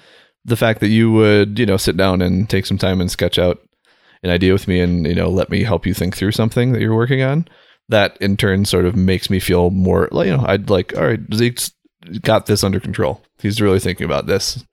the 0.45 0.57
fact 0.57 0.79
that 0.79 0.89
you 0.89 1.11
would 1.11 1.59
you 1.59 1.65
know 1.65 1.77
sit 1.77 1.97
down 1.97 2.21
and 2.21 2.49
take 2.49 2.65
some 2.65 2.77
time 2.77 3.01
and 3.01 3.11
sketch 3.11 3.37
out 3.37 3.59
an 4.23 4.29
idea 4.29 4.53
with 4.53 4.67
me 4.67 4.79
and 4.79 5.05
you 5.05 5.15
know 5.15 5.29
let 5.29 5.49
me 5.49 5.63
help 5.63 5.85
you 5.85 5.93
think 5.93 6.15
through 6.15 6.31
something 6.31 6.73
that 6.73 6.81
you're 6.81 6.95
working 6.95 7.21
on. 7.21 7.47
That 7.89 8.17
in 8.21 8.37
turn 8.37 8.65
sort 8.65 8.85
of 8.85 8.95
makes 8.95 9.29
me 9.29 9.39
feel 9.39 9.69
more 9.69 10.07
like 10.11 10.27
you 10.27 10.37
know 10.37 10.45
I'd 10.45 10.69
like 10.69 10.95
all 10.95 11.05
right 11.05 11.19
Zeke's 11.33 11.71
got 12.21 12.45
this 12.45 12.63
under 12.63 12.79
control. 12.79 13.21
He's 13.39 13.61
really 13.61 13.79
thinking 13.79 14.05
about 14.05 14.27
this. 14.27 14.63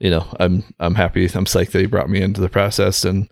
You 0.00 0.10
know 0.10 0.26
I'm 0.40 0.64
I'm 0.80 0.94
happy. 0.94 1.24
I'm 1.26 1.44
psyched 1.44 1.70
that 1.70 1.80
he 1.80 1.86
brought 1.86 2.10
me 2.10 2.20
into 2.20 2.40
the 2.40 2.48
process 2.48 3.04
and 3.04 3.28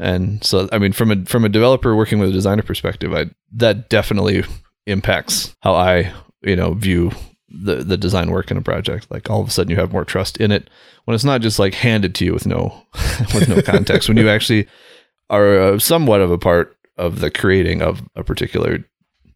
and 0.00 0.42
so, 0.42 0.66
I 0.72 0.78
mean, 0.78 0.92
from 0.92 1.10
a 1.10 1.24
from 1.26 1.44
a 1.44 1.50
developer 1.50 1.94
working 1.94 2.18
with 2.18 2.30
a 2.30 2.32
designer 2.32 2.62
perspective, 2.62 3.12
I 3.12 3.26
that 3.52 3.90
definitely 3.90 4.44
impacts 4.86 5.54
how 5.60 5.74
I, 5.74 6.12
you 6.40 6.56
know, 6.56 6.72
view 6.72 7.12
the 7.50 7.76
the 7.76 7.96
design 7.96 8.30
work 8.30 8.50
in 8.50 8.56
a 8.56 8.62
project. 8.62 9.06
Like 9.10 9.28
all 9.30 9.40
of 9.40 9.48
a 9.48 9.50
sudden, 9.50 9.70
you 9.70 9.76
have 9.76 9.92
more 9.92 10.04
trust 10.04 10.36
in 10.38 10.50
it 10.52 10.70
when 11.04 11.14
it's 11.14 11.24
not 11.24 11.40
just 11.40 11.58
like 11.58 11.74
handed 11.74 12.14
to 12.16 12.24
you 12.24 12.32
with 12.32 12.46
no 12.46 12.82
with 13.34 13.48
no 13.48 13.60
context. 13.62 14.08
when 14.08 14.16
you 14.16 14.28
actually 14.28 14.66
are 15.28 15.58
uh, 15.60 15.78
somewhat 15.78 16.20
of 16.20 16.30
a 16.30 16.38
part 16.38 16.76
of 16.96 17.20
the 17.20 17.30
creating 17.30 17.82
of 17.82 18.02
a 18.16 18.22
particular 18.24 18.84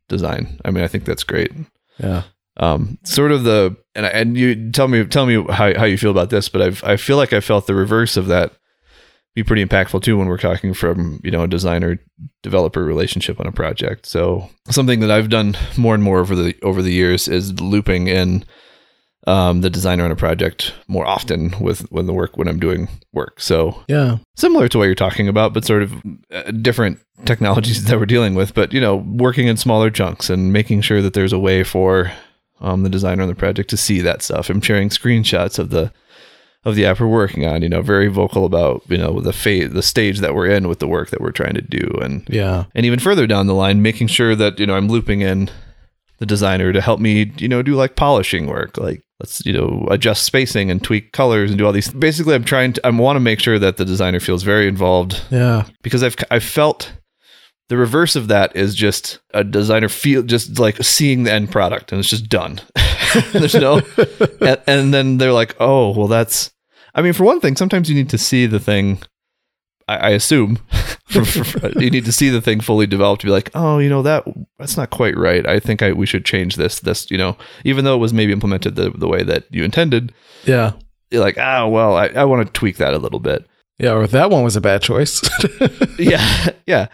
design. 0.08 0.60
I 0.64 0.70
mean, 0.70 0.84
I 0.84 0.88
think 0.88 1.04
that's 1.04 1.24
great 1.24 1.50
Yeah. 1.98 2.22
um, 2.58 2.98
sort 3.04 3.32
of 3.32 3.44
the 3.44 3.76
and 3.94 4.04
and 4.06 4.36
you 4.36 4.70
tell 4.70 4.88
me 4.88 5.04
tell 5.06 5.26
me 5.26 5.42
how 5.50 5.76
how 5.78 5.84
you 5.84 5.96
feel 5.98 6.10
about 6.10 6.30
this, 6.30 6.48
but 6.48 6.62
I've 6.62 6.84
I 6.84 6.96
feel 6.96 7.16
like 7.16 7.32
I 7.32 7.40
felt 7.40 7.66
the 7.66 7.74
reverse 7.74 8.16
of 8.16 8.26
that 8.26 8.52
be 9.34 9.42
pretty 9.42 9.64
impactful 9.64 10.02
too 10.02 10.16
when 10.16 10.28
we're 10.28 10.38
talking 10.38 10.72
from 10.74 11.20
you 11.24 11.30
know 11.30 11.42
a 11.42 11.48
designer 11.48 11.98
developer 12.42 12.84
relationship 12.84 13.40
on 13.40 13.46
a 13.46 13.52
project. 13.52 14.06
So 14.06 14.48
something 14.70 15.00
that 15.00 15.10
I've 15.10 15.28
done 15.30 15.56
more 15.76 15.94
and 15.94 16.02
more 16.02 16.18
over 16.20 16.34
the 16.36 16.54
over 16.62 16.82
the 16.82 16.92
years 16.92 17.26
is 17.28 17.60
looping 17.60 18.06
in 18.08 18.44
um, 19.26 19.62
the 19.62 19.70
designer 19.70 20.04
on 20.04 20.10
a 20.10 20.16
project 20.16 20.74
more 20.86 21.06
often 21.06 21.54
with 21.58 21.80
when 21.90 22.06
the 22.06 22.12
work 22.12 22.36
when 22.36 22.46
I'm 22.46 22.60
doing 22.60 22.88
work. 23.12 23.40
So 23.40 23.82
Yeah. 23.88 24.18
similar 24.36 24.68
to 24.68 24.78
what 24.78 24.84
you're 24.84 24.94
talking 24.94 25.28
about, 25.28 25.54
but 25.54 25.64
sort 25.64 25.82
of 25.82 25.94
uh, 26.30 26.50
different 26.50 26.98
technologies 27.24 27.84
that 27.86 27.98
we're 27.98 28.04
dealing 28.06 28.34
with. 28.34 28.52
But 28.54 28.72
you 28.74 28.80
know, 28.80 28.96
working 28.96 29.46
in 29.48 29.56
smaller 29.56 29.90
chunks 29.90 30.28
and 30.30 30.52
making 30.52 30.82
sure 30.82 31.00
that 31.02 31.14
there's 31.14 31.32
a 31.32 31.38
way 31.38 31.64
for 31.64 32.12
um, 32.60 32.82
the 32.82 32.90
designer 32.90 33.22
on 33.22 33.28
the 33.28 33.34
project 33.34 33.70
to 33.70 33.76
see 33.78 34.00
that 34.02 34.22
stuff. 34.22 34.48
I'm 34.50 34.60
sharing 34.60 34.90
screenshots 34.90 35.58
of 35.58 35.70
the 35.70 35.90
of 36.64 36.74
the 36.76 36.86
app 36.86 37.00
we're 37.00 37.06
working 37.06 37.44
on. 37.46 37.62
You 37.62 37.68
know, 37.68 37.82
very 37.82 38.08
vocal 38.08 38.44
about 38.44 38.82
you 38.88 38.98
know 38.98 39.20
the 39.20 39.32
phase, 39.32 39.70
the 39.72 39.82
stage 39.82 40.20
that 40.20 40.34
we're 40.34 40.46
in 40.46 40.68
with 40.68 40.78
the 40.78 40.88
work 40.88 41.10
that 41.10 41.20
we're 41.20 41.30
trying 41.32 41.54
to 41.54 41.62
do, 41.62 41.86
and 42.02 42.26
Yeah. 42.28 42.64
and 42.74 42.84
even 42.86 42.98
further 42.98 43.26
down 43.26 43.46
the 43.46 43.54
line, 43.54 43.82
making 43.82 44.08
sure 44.08 44.34
that 44.34 44.58
you 44.58 44.66
know 44.66 44.76
I'm 44.76 44.88
looping 44.88 45.20
in 45.20 45.50
the 46.18 46.26
designer 46.26 46.72
to 46.72 46.80
help 46.80 47.00
me, 47.00 47.32
you 47.38 47.48
know, 47.48 47.60
do 47.62 47.74
like 47.74 47.96
polishing 47.96 48.46
work, 48.46 48.78
like 48.78 49.02
let's 49.20 49.44
you 49.44 49.52
know 49.52 49.86
adjust 49.90 50.22
spacing 50.24 50.70
and 50.70 50.82
tweak 50.82 51.12
colors 51.12 51.50
and 51.50 51.58
do 51.58 51.66
all 51.66 51.72
these. 51.72 51.90
Basically, 51.90 52.34
I'm 52.34 52.44
trying 52.44 52.72
to 52.74 52.86
I 52.86 52.90
want 52.90 53.16
to 53.16 53.20
make 53.20 53.40
sure 53.40 53.58
that 53.58 53.76
the 53.76 53.84
designer 53.84 54.20
feels 54.20 54.42
very 54.42 54.66
involved 54.68 55.20
Yeah. 55.30 55.64
because 55.82 56.02
I've 56.02 56.16
I've 56.30 56.44
felt 56.44 56.92
the 57.70 57.76
reverse 57.78 58.14
of 58.14 58.28
that 58.28 58.54
is 58.54 58.74
just 58.74 59.18
a 59.32 59.42
designer 59.42 59.88
feel 59.88 60.22
just 60.22 60.58
like 60.58 60.76
seeing 60.84 61.22
the 61.24 61.32
end 61.32 61.50
product 61.50 61.92
and 61.92 61.98
it's 61.98 62.10
just 62.10 62.28
done. 62.28 62.60
There's 63.32 63.54
no, 63.54 63.80
and, 64.40 64.60
and 64.66 64.92
then 64.94 65.18
they're 65.18 65.32
like, 65.32 65.56
oh 65.60 65.90
well, 65.96 66.06
that's. 66.08 66.50
I 66.94 67.02
mean, 67.02 67.12
for 67.12 67.24
one 67.24 67.40
thing, 67.40 67.56
sometimes 67.56 67.88
you 67.88 67.94
need 67.96 68.10
to 68.10 68.18
see 68.18 68.46
the 68.46 68.60
thing. 68.60 68.98
I, 69.88 69.96
I 69.96 70.08
assume 70.10 70.58
you 71.10 71.90
need 71.90 72.04
to 72.06 72.12
see 72.12 72.30
the 72.30 72.40
thing 72.40 72.60
fully 72.60 72.86
developed 72.86 73.20
to 73.22 73.26
be 73.26 73.32
like, 73.32 73.50
oh, 73.54 73.78
you 73.78 73.88
know 73.90 74.02
that 74.02 74.24
that's 74.58 74.76
not 74.76 74.90
quite 74.90 75.16
right. 75.16 75.46
I 75.46 75.60
think 75.60 75.82
I 75.82 75.92
we 75.92 76.06
should 76.06 76.24
change 76.24 76.56
this. 76.56 76.80
This, 76.80 77.10
you 77.10 77.18
know, 77.18 77.36
even 77.64 77.84
though 77.84 77.94
it 77.94 77.98
was 77.98 78.14
maybe 78.14 78.32
implemented 78.32 78.76
the 78.76 78.90
the 78.90 79.08
way 79.08 79.22
that 79.24 79.44
you 79.50 79.64
intended, 79.64 80.12
Yeah. 80.44 80.72
you're 81.10 81.20
like, 81.22 81.36
ah, 81.38 81.66
well, 81.66 81.96
I, 81.96 82.06
I 82.08 82.24
want 82.24 82.46
to 82.46 82.52
tweak 82.52 82.76
that 82.78 82.94
a 82.94 82.98
little 82.98 83.20
bit. 83.20 83.46
Yeah. 83.78 83.92
Or 83.94 84.06
that 84.06 84.30
one 84.30 84.42
was 84.44 84.56
a 84.56 84.60
bad 84.60 84.82
choice. 84.82 85.20
yeah 85.98 86.48
yeah 86.66 86.86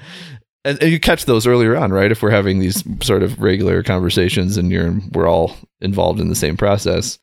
and, 0.64 0.82
and 0.82 0.90
you 0.90 0.98
catch 1.00 1.24
those 1.24 1.46
earlier 1.46 1.76
on 1.76 1.90
right 1.92 2.10
if 2.10 2.22
we're 2.22 2.30
having 2.30 2.58
these 2.58 2.82
sort 3.04 3.22
of 3.22 3.40
regular 3.40 3.82
conversations 3.82 4.56
and 4.56 4.70
you're 4.70 4.98
we're 5.12 5.28
all 5.28 5.56
involved 5.80 6.20
in 6.20 6.28
the 6.28 6.34
same 6.34 6.56
process 6.56 7.18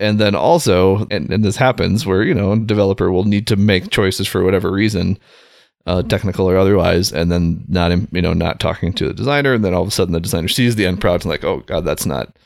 and 0.00 0.18
then 0.18 0.34
also 0.34 1.06
and, 1.10 1.30
and 1.30 1.44
this 1.44 1.56
happens 1.56 2.04
where 2.06 2.22
you 2.24 2.34
know 2.34 2.52
a 2.52 2.58
developer 2.58 3.12
will 3.12 3.24
need 3.24 3.46
to 3.46 3.56
make 3.56 3.90
choices 3.90 4.26
for 4.26 4.42
whatever 4.42 4.72
reason 4.72 5.18
uh, 5.86 6.02
technical 6.02 6.48
or 6.48 6.56
otherwise 6.56 7.12
and 7.12 7.30
then 7.30 7.64
not 7.68 7.90
you 8.12 8.20
know 8.22 8.32
not 8.32 8.58
talking 8.60 8.92
to 8.92 9.06
the 9.08 9.14
designer 9.14 9.54
and 9.54 9.64
then 9.64 9.72
all 9.74 9.82
of 9.82 9.88
a 9.88 9.90
sudden 9.90 10.12
the 10.12 10.20
designer 10.20 10.48
sees 10.48 10.74
the 10.76 10.86
end 10.86 11.00
product 11.00 11.24
and 11.24 11.30
like 11.30 11.44
oh 11.44 11.58
god 11.66 11.84
that's 11.84 12.04
not 12.06 12.36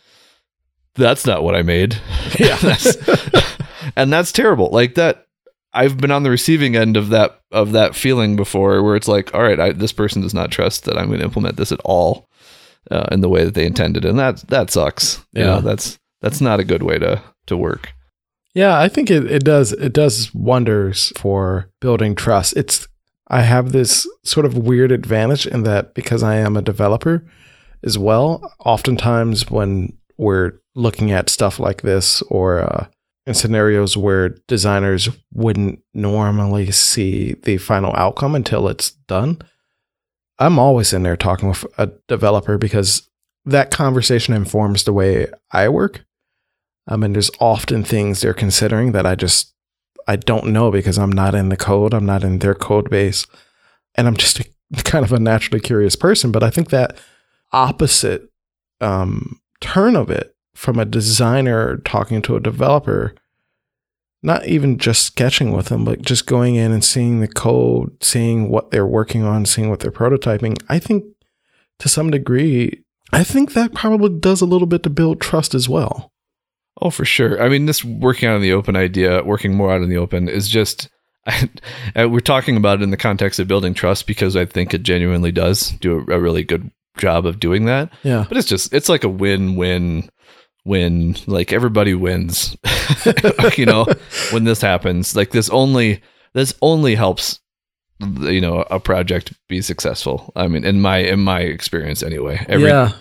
that's 0.94 1.26
not 1.26 1.42
what 1.42 1.54
i 1.54 1.62
made 1.62 1.94
Yeah. 2.38 2.56
That's- 2.60 3.58
and 3.96 4.12
that's 4.12 4.32
terrible 4.32 4.70
like 4.70 4.94
that 4.94 5.26
i've 5.72 5.98
been 5.98 6.10
on 6.12 6.22
the 6.22 6.30
receiving 6.30 6.74
end 6.76 6.96
of 6.96 7.10
that 7.10 7.40
of 7.50 7.72
that 7.72 7.94
feeling 7.94 8.36
before 8.36 8.82
where 8.82 8.96
it's 8.96 9.08
like 9.08 9.34
all 9.34 9.42
right 9.42 9.60
I, 9.60 9.72
this 9.72 9.92
person 9.92 10.22
does 10.22 10.32
not 10.34 10.50
trust 10.50 10.84
that 10.84 10.96
i'm 10.96 11.08
going 11.08 11.18
to 11.18 11.24
implement 11.24 11.56
this 11.56 11.72
at 11.72 11.80
all 11.84 12.28
uh, 12.90 13.06
in 13.12 13.20
the 13.20 13.28
way 13.28 13.44
that 13.44 13.54
they 13.54 13.66
intended 13.66 14.04
and 14.04 14.18
that 14.18 14.38
that 14.48 14.70
sucks 14.70 15.18
you 15.32 15.40
Yeah. 15.42 15.46
know 15.56 15.60
that's 15.60 15.98
that's 16.22 16.40
not 16.40 16.60
a 16.60 16.64
good 16.64 16.82
way 16.82 16.98
to 16.98 17.20
to 17.46 17.56
work 17.56 17.92
Yeah, 18.54 18.78
I 18.78 18.88
think 18.88 19.10
it, 19.10 19.30
it 19.30 19.44
does 19.44 19.72
it 19.72 19.92
does 19.92 20.32
wonders 20.34 21.12
for 21.16 21.70
building 21.80 22.14
trust. 22.14 22.56
It's 22.56 22.86
I 23.28 23.40
have 23.42 23.72
this 23.72 24.06
sort 24.22 24.46
of 24.46 24.56
weird 24.56 24.92
advantage 24.92 25.46
in 25.46 25.62
that 25.64 25.94
because 25.94 26.22
I 26.22 26.36
am 26.36 26.56
a 26.56 26.62
developer 26.62 27.24
as 27.82 27.98
well. 27.98 28.52
Oftentimes 28.60 29.50
when 29.50 29.96
we're 30.18 30.52
looking 30.74 31.10
at 31.10 31.30
stuff 31.30 31.58
like 31.58 31.82
this 31.82 32.22
or 32.22 32.60
uh, 32.60 32.86
in 33.26 33.34
scenarios 33.34 33.96
where 33.96 34.30
designers 34.46 35.08
wouldn't 35.32 35.80
normally 35.94 36.70
see 36.70 37.34
the 37.42 37.56
final 37.56 37.94
outcome 37.96 38.34
until 38.34 38.68
it's 38.68 38.90
done, 38.90 39.38
I'm 40.38 40.58
always 40.58 40.92
in 40.92 41.02
there 41.02 41.16
talking 41.16 41.48
with 41.48 41.64
a 41.78 41.90
developer 42.08 42.58
because 42.58 43.08
that 43.46 43.70
conversation 43.70 44.34
informs 44.34 44.84
the 44.84 44.92
way 44.92 45.28
I 45.50 45.68
work. 45.68 46.04
I 46.86 46.96
mean, 46.96 47.12
there's 47.12 47.30
often 47.40 47.82
things 47.82 48.20
they're 48.20 48.34
considering 48.34 48.92
that 48.92 49.06
I 49.06 49.14
just 49.14 49.54
I 50.06 50.16
don't 50.16 50.48
know 50.48 50.70
because 50.70 50.98
I'm 50.98 51.12
not 51.12 51.34
in 51.34 51.48
the 51.48 51.56
code. 51.56 51.94
I'm 51.94 52.06
not 52.06 52.24
in 52.24 52.38
their 52.38 52.54
code 52.54 52.90
base, 52.90 53.26
and 53.94 54.06
I'm 54.06 54.16
just 54.16 54.40
a, 54.40 54.44
kind 54.84 55.04
of 55.04 55.12
a 55.12 55.18
naturally 55.18 55.60
curious 55.60 55.96
person. 55.96 56.30
But 56.30 56.42
I 56.42 56.50
think 56.50 56.70
that 56.70 56.98
opposite 57.52 58.30
um, 58.80 59.40
turn 59.60 59.96
of 59.96 60.10
it 60.10 60.34
from 60.54 60.78
a 60.78 60.84
designer 60.84 61.78
talking 61.78 62.22
to 62.22 62.36
a 62.36 62.40
developer, 62.40 63.14
not 64.22 64.46
even 64.46 64.78
just 64.78 65.04
sketching 65.04 65.52
with 65.52 65.66
them, 65.66 65.84
but 65.84 66.02
just 66.02 66.26
going 66.26 66.54
in 66.54 66.70
and 66.70 66.84
seeing 66.84 67.20
the 67.20 67.28
code, 67.28 68.02
seeing 68.02 68.48
what 68.50 68.70
they're 68.70 68.86
working 68.86 69.24
on, 69.24 69.46
seeing 69.46 69.68
what 69.68 69.80
they're 69.80 69.90
prototyping. 69.90 70.56
I 70.68 70.78
think 70.78 71.04
to 71.78 71.88
some 71.88 72.10
degree, 72.10 72.84
I 73.12 73.24
think 73.24 73.52
that 73.52 73.74
probably 73.74 74.18
does 74.18 74.40
a 74.40 74.46
little 74.46 74.66
bit 74.66 74.82
to 74.84 74.90
build 74.90 75.20
trust 75.20 75.54
as 75.54 75.68
well. 75.68 76.12
Oh, 76.80 76.90
for 76.90 77.04
sure. 77.04 77.42
I 77.42 77.48
mean, 77.48 77.66
this 77.66 77.84
working 77.84 78.28
out 78.28 78.36
in 78.36 78.42
the 78.42 78.52
open 78.52 78.76
idea, 78.76 79.22
working 79.22 79.54
more 79.54 79.72
out 79.72 79.82
in 79.82 79.88
the 79.88 79.98
open 79.98 80.28
is 80.28 80.48
just. 80.48 80.88
I, 81.96 82.04
we're 82.04 82.20
talking 82.20 82.58
about 82.58 82.80
it 82.80 82.82
in 82.82 82.90
the 82.90 82.98
context 82.98 83.40
of 83.40 83.48
building 83.48 83.72
trust 83.72 84.06
because 84.06 84.36
I 84.36 84.44
think 84.44 84.74
it 84.74 84.82
genuinely 84.82 85.32
does 85.32 85.70
do 85.80 85.94
a, 85.94 86.16
a 86.16 86.20
really 86.20 86.42
good 86.42 86.70
job 86.98 87.24
of 87.24 87.40
doing 87.40 87.64
that. 87.64 87.90
Yeah. 88.02 88.26
But 88.28 88.36
it's 88.36 88.48
just 88.48 88.74
it's 88.74 88.90
like 88.90 89.04
a 89.04 89.08
win-win 89.08 90.10
win. 90.64 91.16
Like 91.26 91.52
everybody 91.52 91.94
wins. 91.94 92.56
you 93.56 93.66
know, 93.66 93.86
when 94.30 94.44
this 94.44 94.60
happens, 94.60 95.16
like 95.16 95.30
this 95.30 95.48
only 95.50 96.02
this 96.32 96.54
only 96.60 96.94
helps 96.94 97.40
you 98.00 98.40
know 98.40 98.64
a 98.70 98.80
project 98.80 99.32
be 99.48 99.62
successful. 99.62 100.32
I 100.36 100.48
mean, 100.48 100.64
in 100.64 100.80
my 100.80 100.98
in 100.98 101.20
my 101.20 101.40
experience 101.40 102.02
anyway. 102.02 102.44
Every, 102.48 102.68
yeah. 102.68 102.92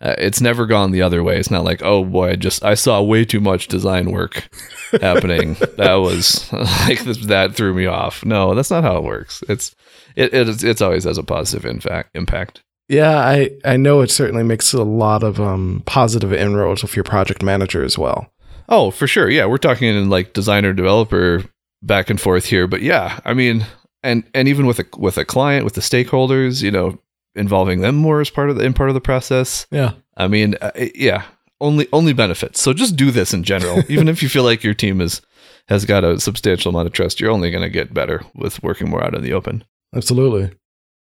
Uh, 0.00 0.14
it's 0.18 0.40
never 0.40 0.66
gone 0.66 0.90
the 0.90 1.02
other 1.02 1.22
way. 1.22 1.38
It's 1.38 1.50
not 1.50 1.64
like, 1.64 1.82
oh 1.82 2.04
boy, 2.04 2.30
I 2.30 2.36
just 2.36 2.64
I 2.64 2.74
saw 2.74 3.02
way 3.02 3.24
too 3.24 3.40
much 3.40 3.68
design 3.68 4.10
work 4.10 4.48
happening. 5.00 5.54
that 5.76 5.94
was 5.94 6.52
like 6.52 7.00
that 7.04 7.54
threw 7.54 7.72
me 7.72 7.86
off. 7.86 8.24
No, 8.24 8.54
that's 8.54 8.70
not 8.70 8.84
how 8.84 8.96
it 8.96 9.04
works. 9.04 9.42
It's 9.48 9.74
it, 10.14 10.34
it's 10.34 10.62
it's 10.62 10.82
always 10.82 11.04
has 11.04 11.18
a 11.18 11.22
positive 11.22 11.64
in 11.64 11.80
fact 11.80 12.10
impact. 12.14 12.62
Yeah, 12.88 13.18
I, 13.18 13.50
I 13.64 13.76
know 13.76 14.00
it 14.00 14.12
certainly 14.12 14.44
makes 14.44 14.72
a 14.72 14.84
lot 14.84 15.24
of 15.24 15.40
um, 15.40 15.82
positive 15.86 16.32
inroads 16.32 16.82
with 16.82 16.94
your 16.94 17.02
project 17.02 17.42
manager 17.42 17.82
as 17.82 17.98
well. 17.98 18.30
Oh, 18.68 18.92
for 18.92 19.08
sure. 19.08 19.28
Yeah, 19.28 19.46
we're 19.46 19.58
talking 19.58 19.88
in 19.88 20.08
like 20.08 20.34
designer 20.34 20.72
developer 20.72 21.44
back 21.82 22.10
and 22.10 22.20
forth 22.20 22.44
here, 22.44 22.68
but 22.68 22.82
yeah, 22.82 23.18
I 23.24 23.34
mean, 23.34 23.66
and 24.02 24.24
and 24.34 24.46
even 24.46 24.66
with 24.66 24.78
a 24.78 24.84
with 24.96 25.18
a 25.18 25.24
client 25.24 25.64
with 25.64 25.74
the 25.74 25.80
stakeholders, 25.80 26.62
you 26.62 26.70
know, 26.70 26.98
involving 27.36 27.80
them 27.80 27.94
more 27.94 28.20
as 28.20 28.30
part 28.30 28.50
of 28.50 28.56
the 28.56 28.64
in 28.64 28.72
part 28.72 28.90
of 28.90 28.94
the 28.94 29.00
process. 29.00 29.66
Yeah. 29.70 29.92
I 30.16 30.28
mean, 30.28 30.56
uh, 30.60 30.72
yeah, 30.94 31.24
only 31.60 31.88
only 31.92 32.12
benefits. 32.12 32.60
So 32.60 32.72
just 32.72 32.96
do 32.96 33.10
this 33.10 33.32
in 33.32 33.44
general. 33.44 33.82
Even 33.88 34.08
if 34.08 34.22
you 34.22 34.28
feel 34.28 34.44
like 34.44 34.64
your 34.64 34.74
team 34.74 35.00
is 35.00 35.22
has 35.68 35.84
got 35.84 36.04
a 36.04 36.20
substantial 36.20 36.70
amount 36.70 36.86
of 36.86 36.92
trust, 36.92 37.20
you're 37.20 37.30
only 37.30 37.50
going 37.50 37.62
to 37.62 37.70
get 37.70 37.94
better 37.94 38.22
with 38.34 38.62
working 38.62 38.88
more 38.88 39.02
out 39.02 39.14
in 39.14 39.22
the 39.22 39.32
open. 39.32 39.64
Absolutely. 39.94 40.56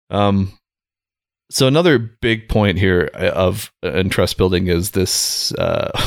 Um, 0.09 0.57
so 1.49 1.67
another 1.67 1.97
big 1.97 2.49
point 2.49 2.77
here 2.77 3.09
uh, 3.13 3.29
of 3.29 3.71
uh, 3.83 3.93
in 3.93 4.09
trust 4.09 4.37
building 4.37 4.67
is 4.67 4.91
this. 4.91 5.53
Uh, 5.53 5.91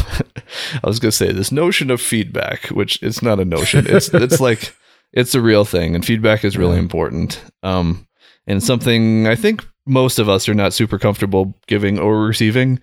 I 0.83 0.87
was 0.87 0.99
going 0.99 1.11
to 1.11 1.17
say 1.17 1.33
this 1.33 1.53
notion 1.53 1.91
of 1.91 2.01
feedback, 2.01 2.67
which 2.67 3.03
it's 3.03 3.23
not 3.23 3.41
a 3.41 3.45
notion. 3.45 3.87
It's 3.87 4.09
it's 4.15 4.41
like 4.41 4.75
it's 5.13 5.35
a 5.35 5.41
real 5.41 5.65
thing, 5.65 5.95
and 5.95 6.05
feedback 6.05 6.45
is 6.45 6.59
really 6.59 6.79
important. 6.79 7.43
Um, 7.63 8.07
and 8.47 8.63
something 8.63 9.27
I 9.27 9.37
think 9.37 9.65
most 9.91 10.19
of 10.19 10.29
us 10.29 10.49
are 10.49 10.55
not 10.55 10.73
super 10.73 10.99
comfortable 10.99 11.59
giving 11.67 11.99
or 11.99 12.25
receiving, 12.25 12.79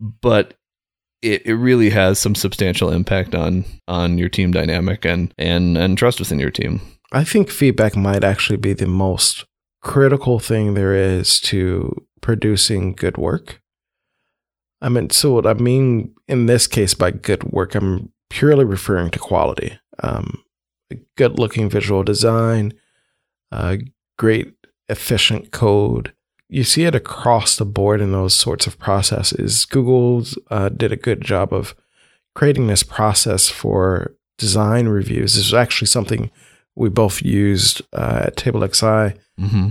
but 0.00 0.54
it, 1.22 1.46
it 1.46 1.54
really 1.54 1.90
has 1.90 2.18
some 2.18 2.34
substantial 2.34 2.90
impact 2.90 3.34
on 3.34 3.64
on 3.88 4.18
your 4.18 4.28
team 4.28 4.50
dynamic 4.50 5.04
and 5.06 5.32
and 5.38 5.78
and 5.78 5.96
trust 5.96 6.18
within 6.18 6.40
your 6.40 6.50
team. 6.50 6.80
I 7.12 7.24
think 7.24 7.48
feedback 7.48 7.96
might 7.96 8.24
actually 8.24 8.56
be 8.56 8.72
the 8.72 8.86
most 8.86 9.44
critical 9.82 10.38
thing 10.40 10.74
there 10.74 10.94
is 10.94 11.40
to 11.40 12.04
producing 12.20 12.92
good 12.92 13.16
work. 13.16 13.62
I 14.82 14.88
mean, 14.88 15.10
so 15.10 15.32
what 15.32 15.46
I 15.46 15.54
mean 15.54 16.12
in 16.26 16.46
this 16.46 16.66
case 16.66 16.92
by 16.92 17.12
good 17.12 17.44
work, 17.44 17.74
I'm 17.74 18.12
purely 18.30 18.64
referring 18.64 19.10
to 19.12 19.18
quality. 19.18 19.78
Um, 20.02 20.42
good 21.16 21.38
looking 21.38 21.70
visual 21.70 22.02
design, 22.02 22.74
uh, 23.52 23.76
great 24.18 24.55
efficient 24.88 25.50
code. 25.50 26.12
You 26.48 26.64
see 26.64 26.84
it 26.84 26.94
across 26.94 27.56
the 27.56 27.64
board 27.64 28.00
in 28.00 28.12
those 28.12 28.34
sorts 28.34 28.66
of 28.66 28.78
processes. 28.78 29.64
Google 29.64 30.24
uh, 30.50 30.68
did 30.68 30.92
a 30.92 30.96
good 30.96 31.20
job 31.22 31.52
of 31.52 31.74
creating 32.34 32.68
this 32.68 32.82
process 32.82 33.48
for 33.48 34.14
design 34.38 34.86
reviews. 34.88 35.34
This 35.34 35.46
is 35.46 35.54
actually 35.54 35.88
something 35.88 36.30
we 36.76 36.88
both 36.88 37.22
used 37.22 37.82
uh, 37.92 38.22
at 38.26 38.36
TableXI. 38.36 39.18
Mm-hmm. 39.40 39.68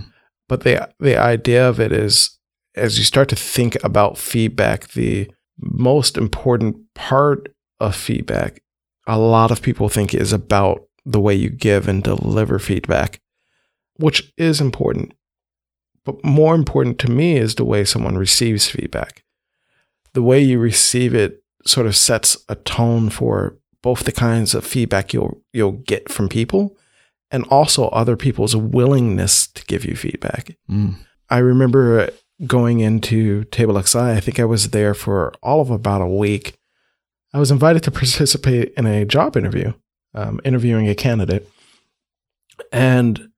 But 0.49 0.63
the 0.63 0.89
the 0.99 1.17
idea 1.17 1.67
of 1.67 1.79
it 1.79 1.91
is, 1.91 2.37
as 2.75 2.97
you 2.97 3.03
start 3.03 3.29
to 3.29 3.35
think 3.35 3.77
about 3.83 4.17
feedback, 4.17 4.89
the 4.89 5.31
most 5.59 6.17
important 6.17 6.77
part 6.93 7.49
of 7.79 7.95
feedback, 7.95 8.61
a 9.07 9.17
lot 9.17 9.51
of 9.51 9.61
people 9.61 9.89
think 9.89 10.13
is 10.13 10.33
about 10.33 10.87
the 11.05 11.19
way 11.19 11.33
you 11.33 11.49
give 11.49 11.87
and 11.87 12.03
deliver 12.03 12.59
feedback, 12.59 13.19
which 13.97 14.33
is 14.37 14.61
important. 14.61 15.13
But 16.03 16.23
more 16.23 16.55
important 16.55 16.99
to 16.99 17.11
me 17.11 17.37
is 17.37 17.55
the 17.55 17.65
way 17.65 17.83
someone 17.83 18.17
receives 18.17 18.69
feedback. 18.69 19.23
The 20.13 20.21
way 20.21 20.39
you 20.41 20.59
receive 20.59 21.15
it 21.15 21.43
sort 21.65 21.87
of 21.87 21.95
sets 21.95 22.37
a 22.47 22.55
tone 22.55 23.09
for 23.09 23.57
both 23.81 24.03
the 24.03 24.11
kinds 24.11 24.55
of 24.55 24.65
feedback 24.65 25.13
you'll 25.13 25.41
you'll 25.53 25.73
get 25.73 26.09
from 26.09 26.29
people 26.29 26.77
and 27.31 27.43
also 27.45 27.87
other 27.89 28.15
people's 28.15 28.55
willingness 28.55 29.47
to 29.47 29.63
give 29.65 29.83
you 29.85 29.95
feedback. 29.95 30.55
Mm. 30.69 30.95
I 31.29 31.39
remember 31.39 32.09
going 32.45 32.79
into 32.79 33.45
TableXI, 33.45 34.15
I 34.15 34.19
think 34.19 34.39
I 34.39 34.45
was 34.45 34.69
there 34.69 34.93
for 34.93 35.33
all 35.41 35.61
of 35.61 35.69
about 35.69 36.01
a 36.01 36.07
week. 36.07 36.57
I 37.33 37.39
was 37.39 37.51
invited 37.51 37.83
to 37.83 37.91
participate 37.91 38.73
in 38.77 38.85
a 38.85 39.05
job 39.05 39.35
interview, 39.35 39.73
um, 40.13 40.39
interviewing 40.43 40.87
a 40.87 40.95
candidate. 40.95 41.49
And, 42.71 43.29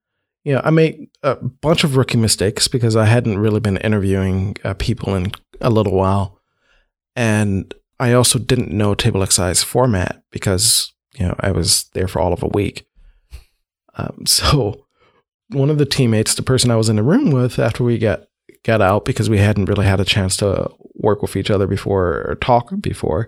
you 0.48 0.54
know, 0.54 0.62
I 0.64 0.70
made 0.70 1.10
a 1.24 1.36
bunch 1.36 1.84
of 1.84 1.98
rookie 1.98 2.18
mistakes 2.18 2.70
because 2.70 2.96
I 2.96 3.04
hadn't 3.04 3.38
really 3.38 3.60
been 3.60 3.76
interviewing 3.76 4.56
uh, 4.64 4.76
people 4.76 5.14
in 5.14 5.34
a 5.60 5.70
little 5.70 5.92
while. 5.92 6.40
And 7.18 7.74
I 8.00 8.14
also 8.14 8.40
didn't 8.40 8.72
know 8.72 8.96
TableXI's 8.96 9.64
format 9.64 10.24
because, 10.32 10.94
you 11.16 11.28
know, 11.28 11.36
I 11.42 11.52
was 11.52 11.90
there 11.96 12.08
for 12.08 12.22
all 12.22 12.32
of 12.32 12.44
a 12.44 12.48
week. 12.48 12.88
Um, 13.96 14.22
so 14.26 14.86
one 15.50 15.70
of 15.70 15.80
the 15.80 15.86
teammates, 15.86 16.36
the 16.36 16.44
person 16.44 16.72
I 16.72 16.78
was 16.78 16.88
in 16.88 16.96
the 16.96 17.04
room 17.04 17.30
with 17.30 17.60
after 17.60 17.84
we 17.84 17.98
got 17.98 18.22
got 18.64 18.82
out 18.82 19.04
because 19.04 19.30
we 19.30 19.40
hadn't 19.40 19.66
really 19.66 19.86
had 19.86 20.00
a 20.00 20.06
chance 20.06 20.38
to 20.38 20.72
work 20.94 21.22
with 21.22 21.36
each 21.36 21.52
other 21.52 21.68
before 21.68 22.26
or 22.26 22.38
talk 22.40 22.72
before, 22.80 23.28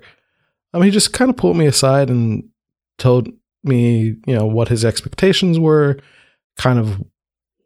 um, 0.73 0.83
he 0.83 0.89
just 0.89 1.11
kind 1.11 1.29
of 1.29 1.35
pulled 1.35 1.57
me 1.57 1.65
aside 1.65 2.09
and 2.09 2.47
told 2.97 3.27
me, 3.61 4.15
you 4.25 4.35
know, 4.35 4.45
what 4.45 4.69
his 4.69 4.85
expectations 4.85 5.59
were, 5.59 5.99
kind 6.59 6.77
of 6.77 7.03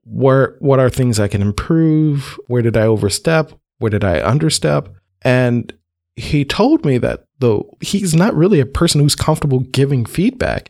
where 0.06 0.56
what 0.60 0.80
are 0.80 0.90
things 0.90 1.20
I 1.20 1.28
can 1.28 1.42
improve, 1.42 2.40
where 2.48 2.62
did 2.62 2.78
I 2.78 2.84
overstep, 2.84 3.52
where 3.80 3.90
did 3.90 4.04
I 4.04 4.20
understep, 4.20 4.90
and 5.22 5.74
he 6.16 6.46
told 6.46 6.86
me 6.86 6.98
that 7.00 7.26
though 7.40 7.76
he's 7.82 8.14
not 8.14 8.36
really 8.36 8.60
a 8.60 8.66
person 8.66 9.02
who's 9.02 9.16
comfortable 9.16 9.60
giving 9.60 10.06
feedback 10.06 10.70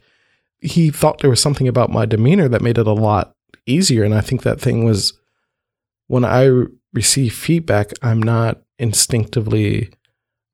he 0.64 0.90
thought 0.90 1.20
there 1.20 1.30
was 1.30 1.42
something 1.42 1.68
about 1.68 1.92
my 1.92 2.06
demeanor 2.06 2.48
that 2.48 2.62
made 2.62 2.78
it 2.78 2.88
a 2.88 2.94
lot 2.94 3.36
easier. 3.66 4.04
And 4.04 4.16
I 4.16 4.22
think 4.22 4.44
that 4.44 4.62
thing 4.62 4.86
was 4.86 5.14
when 6.08 6.24
I 6.24 6.50
receive 6.94 7.34
feedback, 7.34 7.92
I'm 8.02 8.24
not 8.24 8.62
instinctively 8.80 9.92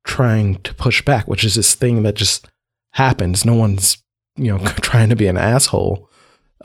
trying 0.04 0.56
to 0.64 0.74
push 0.74 1.06
back, 1.06 1.28
which 1.28 1.44
is 1.44 1.56
this 1.56 1.76
thing 1.76 2.02
that 2.04 2.16
just 2.16 2.50
happens. 2.94 3.46
No 3.46 3.54
one's, 3.54 4.04
you 4.36 4.52
know, 4.52 4.58
trying 4.82 5.10
to 5.10 5.16
be 5.16 5.28
an 5.28 5.38
asshole 5.38 6.10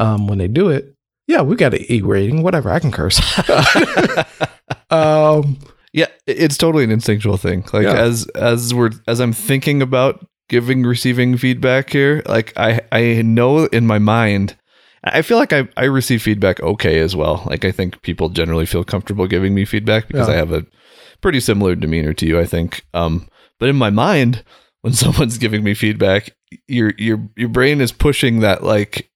um, 0.01 0.27
when 0.27 0.39
they 0.39 0.49
do 0.49 0.71
it. 0.71 0.94
Yeah, 1.27 1.41
we 1.43 1.57
got 1.57 1.75
an 1.75 1.81
E 1.91 2.01
rating, 2.03 2.43
whatever. 2.43 2.71
I 2.71 2.79
can 2.81 2.93
curse. 2.93 3.19
um, 4.91 5.59
Yeah, 5.93 6.07
it's 6.27 6.57
totally 6.59 6.85
an 6.85 6.91
instinctual 6.91 7.37
thing. 7.37 7.65
Like 7.73 7.85
Yeah. 7.85 7.95
as 7.95 8.27
as 8.35 8.75
we're 8.75 8.91
as 9.07 9.21
I'm 9.21 9.33
thinking 9.33 9.81
about 9.83 10.27
giving 10.49 10.83
receiving 10.83 11.37
feedback 11.37 11.91
here, 11.91 12.23
like 12.27 12.53
I 12.57 12.81
I 12.93 13.23
know 13.23 13.67
in 13.67 13.87
my 13.87 13.99
mind 13.99 14.57
I 15.05 15.23
feel 15.23 15.37
like 15.39 15.53
I, 15.53 15.69
I 15.77 15.85
receive 15.85 16.23
feedback 16.23 16.61
okay 16.61 16.99
as 17.01 17.15
well. 17.15 17.43
Like 17.47 17.65
I 17.65 17.71
think 17.73 18.01
people 18.03 18.29
generally 18.31 18.67
feel 18.67 18.85
comfortable 18.85 19.27
giving 19.27 19.55
me 19.55 19.65
feedback 19.65 20.09
because 20.09 20.29
Yeah. 20.29 20.35
I 20.35 20.37
have 20.39 20.53
a 20.53 20.67
pretty 21.21 21.41
similar 21.41 21.75
demeanor 21.75 22.13
to 22.15 22.27
you, 22.27 22.39
I 22.41 22.45
think. 22.47 22.85
Um 22.93 23.29
but 23.61 23.69
in 23.69 23.77
my 23.77 23.91
mind, 23.91 24.43
when 24.83 24.93
someone's 25.03 25.39
giving 25.39 25.63
me 25.63 25.75
feedback, 25.75 26.31
your 26.67 26.93
your 26.99 27.21
your 27.37 27.49
brain 27.51 27.81
is 27.81 27.93
pushing 27.93 28.41
that 28.41 28.65
like 28.65 29.09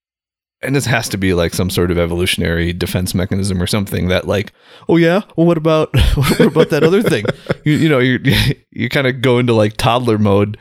and 0.62 0.74
this 0.74 0.86
has 0.86 1.08
to 1.10 1.16
be 1.16 1.34
like 1.34 1.54
some 1.54 1.70
sort 1.70 1.90
of 1.90 1.98
evolutionary 1.98 2.72
defense 2.72 3.14
mechanism 3.14 3.62
or 3.62 3.66
something 3.66 4.08
that 4.08 4.26
like 4.26 4.52
oh 4.88 4.96
yeah? 4.96 5.22
Well 5.36 5.46
what 5.46 5.58
about 5.58 5.90
what 6.14 6.40
about 6.40 6.70
that 6.70 6.82
other 6.82 7.02
thing? 7.02 7.24
You, 7.64 7.74
you 7.74 7.88
know 7.88 7.98
you 7.98 8.20
you 8.70 8.88
kind 8.88 9.06
of 9.06 9.20
go 9.20 9.38
into 9.38 9.52
like 9.52 9.76
toddler 9.76 10.16
mode 10.16 10.56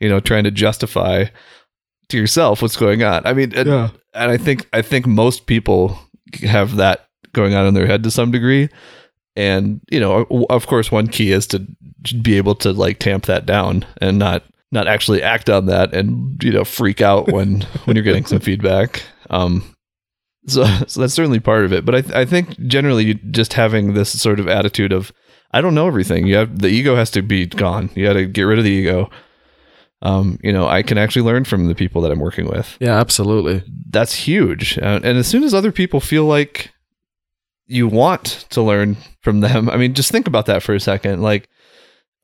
you 0.00 0.08
know 0.08 0.18
trying 0.18 0.44
to 0.44 0.50
justify 0.50 1.26
to 2.08 2.16
yourself 2.16 2.62
what's 2.62 2.76
going 2.76 3.02
on. 3.02 3.24
I 3.26 3.32
mean 3.32 3.52
and, 3.54 3.68
yeah. 3.68 3.90
and 4.14 4.30
i 4.30 4.36
think 4.36 4.66
i 4.72 4.82
think 4.82 5.06
most 5.06 5.46
people 5.46 5.98
have 6.42 6.76
that 6.76 7.08
going 7.32 7.54
on 7.54 7.66
in 7.66 7.74
their 7.74 7.86
head 7.86 8.02
to 8.02 8.10
some 8.10 8.30
degree. 8.30 8.68
And 9.36 9.80
you 9.90 10.00
know 10.00 10.26
of 10.50 10.66
course 10.66 10.90
one 10.90 11.06
key 11.06 11.30
is 11.30 11.46
to 11.48 11.64
be 12.22 12.36
able 12.36 12.54
to 12.56 12.72
like 12.72 12.98
tamp 12.98 13.26
that 13.26 13.46
down 13.46 13.86
and 14.00 14.18
not 14.18 14.42
not 14.72 14.88
actually 14.88 15.22
act 15.22 15.48
on 15.48 15.66
that 15.66 15.94
and 15.94 16.42
you 16.42 16.52
know 16.52 16.64
freak 16.64 17.00
out 17.00 17.30
when 17.30 17.62
when 17.84 17.96
you're 17.96 18.04
getting 18.04 18.26
some 18.26 18.40
feedback 18.40 19.02
um 19.30 19.74
so 20.46 20.64
so 20.86 21.00
that's 21.00 21.14
certainly 21.14 21.40
part 21.40 21.64
of 21.64 21.72
it 21.72 21.84
but 21.84 21.94
i 21.94 22.00
th- 22.00 22.14
i 22.14 22.24
think 22.24 22.58
generally 22.66 23.14
just 23.30 23.52
having 23.54 23.94
this 23.94 24.10
sort 24.20 24.40
of 24.40 24.48
attitude 24.48 24.92
of 24.92 25.12
i 25.52 25.60
don't 25.60 25.74
know 25.74 25.86
everything 25.86 26.26
you 26.26 26.36
have 26.36 26.58
the 26.60 26.68
ego 26.68 26.96
has 26.96 27.10
to 27.10 27.22
be 27.22 27.46
gone 27.46 27.90
you 27.94 28.06
got 28.06 28.14
to 28.14 28.26
get 28.26 28.42
rid 28.42 28.58
of 28.58 28.64
the 28.64 28.70
ego 28.70 29.10
um 30.02 30.38
you 30.42 30.52
know 30.52 30.66
i 30.68 30.82
can 30.82 30.96
actually 30.98 31.22
learn 31.22 31.44
from 31.44 31.66
the 31.66 31.74
people 31.74 32.00
that 32.02 32.12
i'm 32.12 32.20
working 32.20 32.46
with 32.46 32.76
Yeah, 32.80 32.98
absolutely. 32.98 33.62
that's 33.90 34.14
huge. 34.14 34.78
Uh, 34.78 35.00
and 35.02 35.18
as 35.18 35.26
soon 35.26 35.42
as 35.42 35.52
other 35.54 35.72
people 35.72 35.98
feel 36.00 36.24
like 36.24 36.70
you 37.70 37.86
want 37.88 38.46
to 38.50 38.62
learn 38.62 38.96
from 39.20 39.40
them. 39.40 39.68
I 39.68 39.76
mean, 39.76 39.92
just 39.92 40.10
think 40.10 40.26
about 40.26 40.46
that 40.46 40.62
for 40.62 40.74
a 40.74 40.80
second. 40.80 41.20
Like 41.20 41.50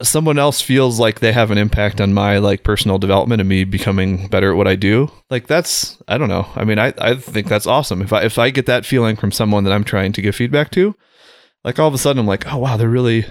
someone 0.02 0.38
else 0.38 0.60
feels 0.60 0.98
like 0.98 1.20
they 1.20 1.32
have 1.32 1.50
an 1.50 1.58
impact 1.58 2.00
on 2.00 2.12
my 2.12 2.38
like 2.38 2.64
personal 2.64 2.98
development 2.98 3.40
and 3.40 3.48
me 3.48 3.64
becoming 3.64 4.26
better 4.28 4.50
at 4.50 4.56
what 4.56 4.68
I 4.68 4.76
do. 4.76 5.10
Like 5.30 5.46
that's 5.46 5.98
I 6.08 6.18
don't 6.18 6.28
know. 6.28 6.46
I 6.56 6.64
mean, 6.64 6.78
I 6.78 6.92
I 6.98 7.14
think 7.14 7.48
that's 7.48 7.66
awesome. 7.66 8.02
If 8.02 8.12
I 8.12 8.22
if 8.24 8.38
I 8.38 8.50
get 8.50 8.66
that 8.66 8.86
feeling 8.86 9.16
from 9.16 9.32
someone 9.32 9.64
that 9.64 9.72
I'm 9.72 9.84
trying 9.84 10.12
to 10.12 10.22
give 10.22 10.34
feedback 10.34 10.70
to, 10.72 10.94
like 11.62 11.78
all 11.78 11.88
of 11.88 11.94
a 11.94 11.98
sudden 11.98 12.20
I'm 12.20 12.26
like, 12.26 12.52
"Oh 12.52 12.58
wow, 12.58 12.76
they're 12.76 12.88
really 12.88 13.24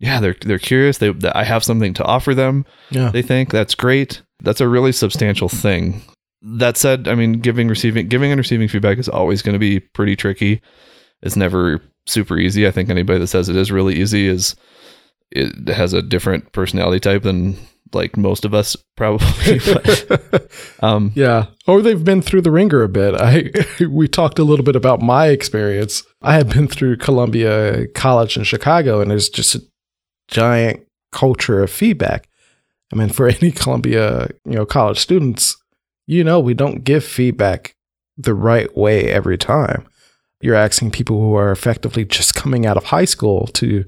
yeah, 0.00 0.20
they're 0.20 0.36
they're 0.40 0.58
curious. 0.58 0.98
They 0.98 1.14
I 1.34 1.44
have 1.44 1.64
something 1.64 1.94
to 1.94 2.04
offer 2.04 2.34
them." 2.34 2.64
Yeah. 2.90 3.10
They 3.10 3.22
think 3.22 3.50
that's 3.50 3.74
great. 3.74 4.22
That's 4.42 4.60
a 4.60 4.68
really 4.68 4.92
substantial 4.92 5.48
thing. 5.48 6.02
That 6.42 6.76
said, 6.76 7.06
I 7.06 7.14
mean, 7.14 7.34
giving 7.34 7.68
receiving 7.68 8.08
giving 8.08 8.32
and 8.32 8.38
receiving 8.38 8.66
feedback 8.66 8.98
is 8.98 9.08
always 9.08 9.42
going 9.42 9.54
to 9.54 9.60
be 9.60 9.78
pretty 9.78 10.16
tricky. 10.16 10.60
It's 11.22 11.36
never 11.36 11.80
super 12.06 12.36
easy. 12.36 12.66
I 12.66 12.72
think 12.72 12.90
anybody 12.90 13.20
that 13.20 13.28
says 13.28 13.48
it 13.48 13.54
is 13.54 13.70
really 13.70 13.94
easy 13.94 14.26
is 14.26 14.56
it 15.34 15.68
has 15.68 15.92
a 15.92 16.02
different 16.02 16.52
personality 16.52 17.00
type 17.00 17.22
than 17.22 17.56
like 17.94 18.16
most 18.16 18.44
of 18.44 18.54
us 18.54 18.76
probably. 18.96 19.60
But, 19.72 20.50
um, 20.80 21.12
yeah, 21.14 21.46
or 21.66 21.82
they've 21.82 22.04
been 22.04 22.22
through 22.22 22.42
the 22.42 22.50
ringer 22.50 22.82
a 22.82 22.88
bit. 22.88 23.14
I 23.14 23.50
we 23.86 24.08
talked 24.08 24.38
a 24.38 24.44
little 24.44 24.64
bit 24.64 24.76
about 24.76 25.00
my 25.00 25.28
experience. 25.28 26.02
I 26.22 26.34
had 26.34 26.48
been 26.48 26.68
through 26.68 26.98
Columbia 26.98 27.86
College 27.88 28.36
in 28.36 28.44
Chicago, 28.44 29.00
and 29.00 29.10
there's 29.10 29.28
just 29.28 29.54
a 29.54 29.62
giant 30.28 30.86
culture 31.10 31.62
of 31.62 31.70
feedback. 31.70 32.28
I 32.92 32.96
mean, 32.96 33.08
for 33.08 33.28
any 33.28 33.50
Columbia, 33.50 34.28
you 34.44 34.54
know, 34.54 34.66
college 34.66 34.98
students, 34.98 35.56
you 36.06 36.24
know, 36.24 36.40
we 36.40 36.54
don't 36.54 36.84
give 36.84 37.04
feedback 37.04 37.74
the 38.16 38.34
right 38.34 38.74
way 38.76 39.10
every 39.10 39.38
time. 39.38 39.86
You're 40.40 40.56
asking 40.56 40.90
people 40.90 41.18
who 41.18 41.34
are 41.34 41.52
effectively 41.52 42.04
just 42.04 42.34
coming 42.34 42.66
out 42.66 42.76
of 42.76 42.84
high 42.84 43.04
school 43.04 43.46
to, 43.48 43.84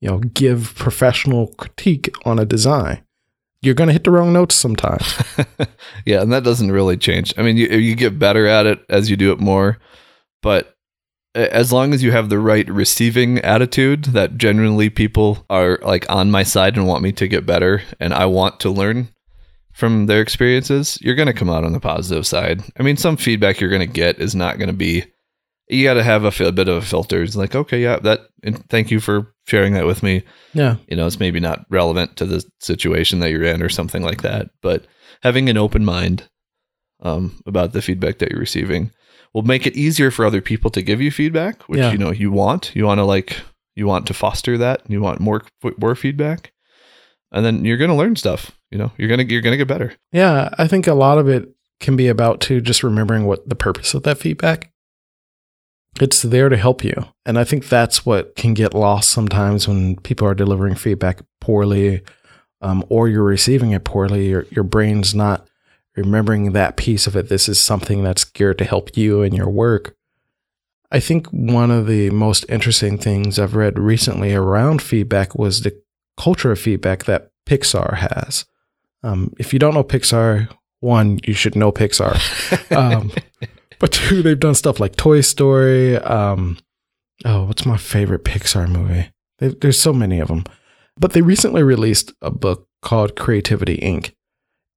you 0.00 0.08
know, 0.08 0.18
give 0.18 0.74
professional 0.76 1.48
critique 1.54 2.14
on 2.24 2.38
a 2.38 2.44
design. 2.44 3.02
You're 3.60 3.74
going 3.74 3.88
to 3.88 3.92
hit 3.92 4.04
the 4.04 4.12
wrong 4.12 4.32
notes 4.32 4.54
sometimes. 4.54 5.20
yeah, 6.06 6.22
and 6.22 6.32
that 6.32 6.44
doesn't 6.44 6.70
really 6.70 6.96
change. 6.96 7.34
I 7.36 7.42
mean, 7.42 7.56
you 7.56 7.66
you 7.66 7.96
get 7.96 8.18
better 8.18 8.46
at 8.46 8.66
it 8.66 8.80
as 8.88 9.10
you 9.10 9.16
do 9.16 9.32
it 9.32 9.40
more, 9.40 9.78
but 10.42 10.76
as 11.34 11.72
long 11.72 11.92
as 11.92 12.02
you 12.02 12.10
have 12.10 12.28
the 12.28 12.38
right 12.38 12.68
receiving 12.68 13.38
attitude 13.40 14.04
that 14.06 14.38
genuinely 14.38 14.90
people 14.90 15.44
are 15.50 15.78
like 15.82 16.08
on 16.08 16.30
my 16.30 16.42
side 16.42 16.76
and 16.76 16.86
want 16.86 17.02
me 17.02 17.12
to 17.12 17.28
get 17.28 17.46
better 17.46 17.82
and 18.00 18.12
I 18.12 18.26
want 18.26 18.60
to 18.60 18.70
learn 18.70 19.08
from 19.72 20.06
their 20.06 20.20
experiences, 20.20 20.98
you're 21.00 21.14
going 21.14 21.26
to 21.26 21.32
come 21.32 21.50
out 21.50 21.64
on 21.64 21.72
the 21.72 21.80
positive 21.80 22.26
side. 22.26 22.62
I 22.78 22.82
mean, 22.82 22.96
some 22.96 23.16
feedback 23.16 23.60
you're 23.60 23.70
going 23.70 23.86
to 23.86 23.86
get 23.86 24.20
is 24.20 24.34
not 24.34 24.58
going 24.58 24.68
to 24.68 24.74
be 24.74 25.04
you 25.68 25.84
got 25.84 25.94
to 25.94 26.02
have 26.02 26.24
a, 26.24 26.44
a, 26.44 26.52
bit 26.52 26.68
of 26.68 26.76
a 26.76 26.86
filter. 26.86 27.22
It's 27.22 27.36
like, 27.36 27.54
okay, 27.54 27.82
yeah, 27.82 27.98
that 27.98 28.20
thank 28.70 28.90
you 28.90 29.00
for 29.00 29.34
sharing 29.48 29.72
that 29.72 29.86
with 29.86 30.02
me. 30.02 30.22
Yeah. 30.54 30.76
You 30.88 30.96
know, 30.96 31.06
it's 31.06 31.18
maybe 31.18 31.40
not 31.40 31.64
relevant 31.70 32.16
to 32.18 32.26
the 32.26 32.44
situation 32.60 33.20
that 33.20 33.30
you're 33.30 33.42
in 33.44 33.62
or 33.62 33.68
something 33.68 34.02
like 34.02 34.22
that, 34.22 34.50
but 34.62 34.86
having 35.22 35.48
an 35.48 35.56
open 35.56 35.84
mind 35.84 36.28
um, 37.02 37.40
about 37.46 37.72
the 37.72 37.82
feedback 37.82 38.18
that 38.18 38.30
you're 38.30 38.40
receiving 38.40 38.90
will 39.34 39.42
make 39.42 39.66
it 39.66 39.76
easier 39.76 40.10
for 40.10 40.24
other 40.24 40.40
people 40.40 40.70
to 40.70 40.82
give 40.82 41.00
you 41.00 41.10
feedback, 41.10 41.62
which 41.64 41.80
Yeah. 41.80 41.92
you 41.92 41.98
know 41.98 42.12
you 42.12 42.30
want. 42.30 42.72
You 42.74 42.84
want 42.86 42.98
to 42.98 43.04
like 43.04 43.40
you 43.74 43.86
want 43.86 44.06
to 44.08 44.14
foster 44.14 44.58
that. 44.58 44.82
You 44.88 45.00
want 45.00 45.20
more 45.20 45.42
more 45.78 45.94
feedback, 45.94 46.52
and 47.32 47.44
then 47.44 47.64
you're 47.64 47.76
gonna 47.76 47.96
learn 47.96 48.16
stuff. 48.16 48.50
You 48.70 48.78
know, 48.78 48.92
you're 48.98 49.08
gonna 49.08 49.22
you're 49.24 49.42
gonna 49.42 49.56
get 49.56 49.68
better. 49.68 49.94
Yeah, 50.12 50.48
I 50.58 50.66
think 50.66 50.86
a 50.86 50.94
lot 50.94 51.18
of 51.18 51.28
it 51.28 51.48
can 51.80 51.94
be 51.96 52.08
about 52.08 52.40
too 52.40 52.60
just 52.60 52.82
remembering 52.82 53.24
what 53.26 53.48
the 53.48 53.54
purpose 53.54 53.94
of 53.94 54.02
that 54.02 54.18
feedback. 54.18 54.72
It's 56.00 56.22
there 56.22 56.48
to 56.48 56.56
help 56.56 56.84
you. 56.84 56.94
And 57.26 57.38
I 57.38 57.44
think 57.44 57.68
that's 57.68 58.06
what 58.06 58.36
can 58.36 58.54
get 58.54 58.74
lost 58.74 59.10
sometimes 59.10 59.66
when 59.66 59.96
people 59.96 60.28
are 60.28 60.34
delivering 60.34 60.74
feedback 60.74 61.22
poorly 61.40 62.02
um, 62.60 62.84
or 62.88 63.08
you're 63.08 63.24
receiving 63.24 63.72
it 63.72 63.84
poorly. 63.84 64.28
Your, 64.28 64.46
your 64.50 64.64
brain's 64.64 65.14
not 65.14 65.48
remembering 65.96 66.52
that 66.52 66.76
piece 66.76 67.06
of 67.06 67.16
it. 67.16 67.28
This 67.28 67.48
is 67.48 67.60
something 67.60 68.02
that's 68.02 68.24
geared 68.24 68.58
to 68.58 68.64
help 68.64 68.96
you 68.96 69.22
in 69.22 69.34
your 69.34 69.48
work. 69.48 69.96
I 70.90 71.00
think 71.00 71.26
one 71.28 71.70
of 71.70 71.86
the 71.86 72.10
most 72.10 72.46
interesting 72.48 72.96
things 72.96 73.38
I've 73.38 73.54
read 73.54 73.78
recently 73.78 74.34
around 74.34 74.80
feedback 74.80 75.34
was 75.34 75.62
the 75.62 75.78
culture 76.16 76.50
of 76.52 76.60
feedback 76.60 77.04
that 77.04 77.30
Pixar 77.46 77.96
has. 77.96 78.46
Um, 79.02 79.32
if 79.38 79.52
you 79.52 79.58
don't 79.58 79.74
know 79.74 79.84
Pixar, 79.84 80.48
one, 80.80 81.20
you 81.24 81.34
should 81.34 81.56
know 81.56 81.72
Pixar. 81.72 82.18
Um, 82.76 83.10
but 83.78 83.92
two, 83.92 84.22
they've 84.22 84.38
done 84.38 84.54
stuff 84.54 84.80
like 84.80 84.96
Toy 84.96 85.20
Story. 85.20 85.96
Um, 85.96 86.58
oh, 87.24 87.44
what's 87.44 87.66
my 87.66 87.76
favorite 87.76 88.24
Pixar 88.24 88.68
movie? 88.68 89.10
They, 89.38 89.48
there's 89.48 89.80
so 89.80 89.92
many 89.92 90.20
of 90.20 90.28
them. 90.28 90.44
But 90.98 91.12
they 91.12 91.22
recently 91.22 91.62
released 91.62 92.12
a 92.20 92.30
book 92.30 92.68
called 92.82 93.16
Creativity 93.16 93.78
Inc. 93.78 94.12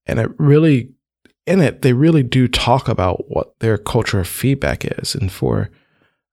And 0.06 0.20
it 0.20 0.32
really, 0.38 0.92
in 1.48 1.62
it, 1.62 1.82
they 1.82 1.94
really 1.94 2.24
do 2.24 2.48
talk 2.48 2.88
about 2.88 3.30
what 3.30 3.54
their 3.60 3.78
culture 3.78 4.20
of 4.20 4.28
feedback 4.28 4.86
is. 4.86 5.16
And 5.16 5.32
for 5.32 5.70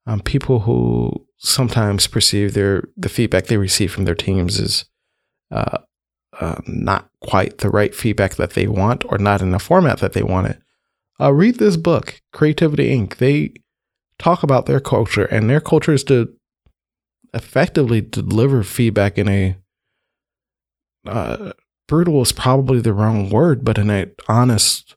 um, 0.07 0.21
people 0.21 0.61
who 0.61 1.27
sometimes 1.39 2.07
perceive 2.07 2.55
their 2.55 2.83
the 2.97 3.09
feedback 3.09 3.47
they 3.47 3.57
receive 3.57 3.93
from 3.93 4.05
their 4.05 4.15
teams 4.15 4.59
is 4.59 4.85
uh, 5.51 5.79
uh, 6.41 6.57
not 6.67 7.09
quite 7.21 7.59
the 7.59 7.71
right 7.71 7.95
feedback 7.95 8.35
that 8.37 8.51
they 8.51 8.67
want 8.67 9.05
or 9.07 9.19
not 9.19 9.41
in 9.41 9.51
the 9.51 9.59
format 9.59 9.99
that 9.99 10.13
they 10.13 10.23
want 10.23 10.49
it. 10.49 10.61
Uh, 11.21 11.33
read 11.33 11.59
this 11.59 11.77
book, 11.77 12.21
Creativity 12.33 12.97
Inc. 12.97 13.17
They 13.17 13.53
talk 14.19 14.43
about 14.43 14.67
their 14.67 14.81
culture, 14.81 15.25
and 15.25 15.51
their 15.51 15.61
culture 15.61 15.93
is 15.93 16.05
to 16.05 16.33
effectively 17.35 18.01
deliver 18.01 18.63
feedback 18.63 19.19
in 19.19 19.29
a 19.29 19.57
uh, 21.07 21.53
brutal 21.87 22.21
is 22.23 22.33
probably 22.33 22.81
the 22.81 22.93
wrong 22.93 23.31
word, 23.31 23.65
but 23.65 23.79
in 23.79 23.91
an 23.91 24.13
honest 24.29 24.95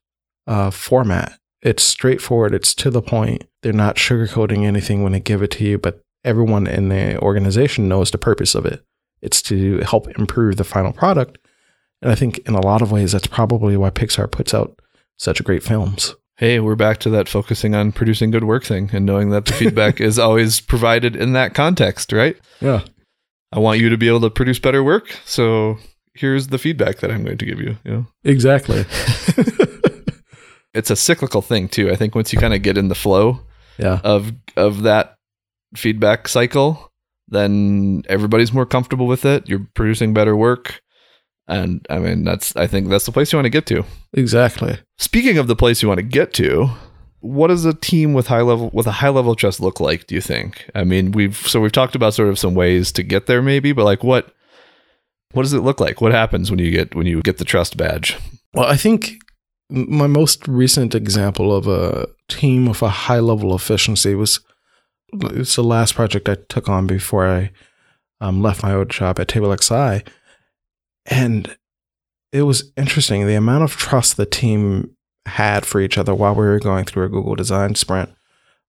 uh, 0.47 0.69
format. 0.69 1.39
It's 1.62 1.84
straightforward. 1.84 2.53
It's 2.53 2.73
to 2.75 2.89
the 2.89 3.01
point. 3.01 3.45
They're 3.62 3.73
not 3.73 3.95
sugarcoating 3.95 4.65
anything 4.65 5.03
when 5.03 5.12
they 5.12 5.19
give 5.19 5.41
it 5.41 5.51
to 5.51 5.63
you, 5.63 5.77
but 5.77 6.01
everyone 6.23 6.67
in 6.67 6.89
the 6.89 7.19
organization 7.19 7.88
knows 7.88 8.12
the 8.12 8.17
purpose 8.17 8.55
of 8.55 8.65
it. 8.65 8.84
It's 9.21 9.41
to 9.43 9.77
help 9.79 10.07
improve 10.17 10.57
the 10.57 10.63
final 10.63 10.91
product. 10.91 11.38
And 12.01 12.12
I 12.12 12.15
think 12.15 12.39
in 12.39 12.55
a 12.55 12.65
lot 12.65 12.81
of 12.81 12.91
ways, 12.91 13.12
that's 13.12 13.27
probably 13.27 13.77
why 13.77 13.91
Pixar 13.91 14.29
puts 14.29 14.53
out 14.53 14.79
such 15.21 15.43
great 15.43 15.62
films. 15.62 16.15
Hey, 16.38 16.60
we're 16.60 16.75
back 16.75 16.97
to 17.01 17.10
that 17.12 17.29
focusing 17.29 17.75
on 17.75 17.91
producing 17.91 18.31
good 18.31 18.43
work 18.43 18.63
thing 18.63 18.89
and 18.91 19.05
knowing 19.05 19.29
that 19.29 19.45
the 19.45 19.53
feedback 19.53 20.01
is 20.01 20.17
always 20.17 20.60
provided 20.60 21.15
in 21.15 21.34
that 21.34 21.53
context, 21.53 22.12
right? 22.12 22.36
Yeah. 22.60 22.81
I 23.51 23.60
want 23.60 23.79
you 23.79 23.89
to 23.89 23.97
be 23.97 24.07
able 24.07 24.21
to 24.21 24.31
produce 24.31 24.57
better 24.57 24.84
work, 24.84 25.15
so 25.25 25.77
here's 26.15 26.47
the 26.47 26.57
feedback 26.57 26.97
that 26.99 27.12
I'm 27.12 27.23
going 27.23 27.38
to 27.38 27.45
give 27.45 27.60
you. 27.60 27.77
You 27.84 27.91
know, 27.91 28.07
Exactly. 28.23 28.79
it's 30.73 30.89
a 30.89 30.95
cyclical 30.95 31.43
thing 31.43 31.67
too. 31.67 31.91
I 31.91 31.95
think 31.95 32.15
once 32.15 32.34
you 32.34 32.39
kind 32.39 32.55
of 32.55 32.63
get 32.63 32.77
in 32.77 32.88
the 32.88 32.95
flow 32.95 33.41
yeah. 33.77 33.99
of 34.03 34.31
of 34.55 34.84
that 34.84 35.15
feedback 35.75 36.27
cycle, 36.27 36.91
then 37.27 38.03
everybody's 38.10 38.53
more 38.53 38.65
comfortable 38.65 39.05
with 39.05 39.25
it. 39.25 39.47
You're 39.47 39.67
producing 39.75 40.13
better 40.13 40.36
work, 40.36 40.81
and 41.51 41.85
I 41.89 41.99
mean 41.99 42.23
that's 42.23 42.55
I 42.55 42.65
think 42.65 42.89
that's 42.89 43.05
the 43.05 43.11
place 43.11 43.31
you 43.31 43.37
want 43.37 43.45
to 43.45 43.51
get 43.51 43.65
to. 43.67 43.83
Exactly. 44.13 44.79
Speaking 44.97 45.37
of 45.37 45.47
the 45.47 45.55
place 45.55 45.81
you 45.81 45.87
want 45.87 45.99
to 45.99 46.03
get 46.03 46.33
to, 46.35 46.69
what 47.19 47.47
does 47.47 47.65
a 47.65 47.73
team 47.73 48.13
with 48.13 48.27
high 48.27 48.41
level 48.41 48.71
with 48.73 48.87
a 48.87 48.91
high 48.91 49.09
level 49.09 49.33
of 49.33 49.37
trust 49.37 49.59
look 49.59 49.79
like? 49.79 50.07
Do 50.07 50.15
you 50.15 50.21
think? 50.21 50.69
I 50.73 50.83
mean, 50.85 51.11
we've 51.11 51.35
so 51.35 51.59
we've 51.59 51.71
talked 51.71 51.93
about 51.93 52.13
sort 52.13 52.29
of 52.29 52.39
some 52.39 52.55
ways 52.55 52.91
to 52.93 53.03
get 53.03 53.27
there, 53.27 53.41
maybe, 53.41 53.73
but 53.73 53.83
like 53.83 54.03
what 54.03 54.33
what 55.33 55.43
does 55.43 55.53
it 55.53 55.59
look 55.59 55.79
like? 55.79 56.01
What 56.01 56.13
happens 56.13 56.49
when 56.49 56.59
you 56.59 56.71
get 56.71 56.95
when 56.95 57.05
you 57.05 57.21
get 57.21 57.37
the 57.37 57.45
trust 57.45 57.75
badge? 57.75 58.17
Well, 58.53 58.67
I 58.67 58.77
think 58.77 59.21
my 59.69 60.07
most 60.07 60.47
recent 60.47 60.95
example 60.95 61.55
of 61.55 61.67
a 61.67 62.07
team 62.29 62.65
with 62.65 62.81
a 62.81 62.89
high 62.89 63.19
level 63.19 63.53
of 63.53 63.61
efficiency 63.61 64.15
was 64.15 64.39
it's 65.13 65.55
the 65.55 65.63
last 65.63 65.95
project 65.95 66.29
I 66.29 66.37
took 66.47 66.69
on 66.69 66.87
before 66.87 67.27
I 67.27 67.51
um, 68.21 68.41
left 68.41 68.63
my 68.63 68.73
old 68.73 68.89
job 68.89 69.19
at 69.19 69.27
TableXI. 69.27 70.07
And 71.05 71.55
it 72.31 72.43
was 72.43 72.71
interesting. 72.77 73.25
The 73.25 73.35
amount 73.35 73.63
of 73.63 73.75
trust 73.75 74.17
the 74.17 74.25
team 74.25 74.95
had 75.25 75.65
for 75.65 75.79
each 75.79 75.97
other 75.97 76.15
while 76.15 76.33
we 76.33 76.45
were 76.45 76.59
going 76.59 76.85
through 76.85 77.05
a 77.05 77.09
Google 77.09 77.35
design 77.35 77.75
sprint 77.75 78.09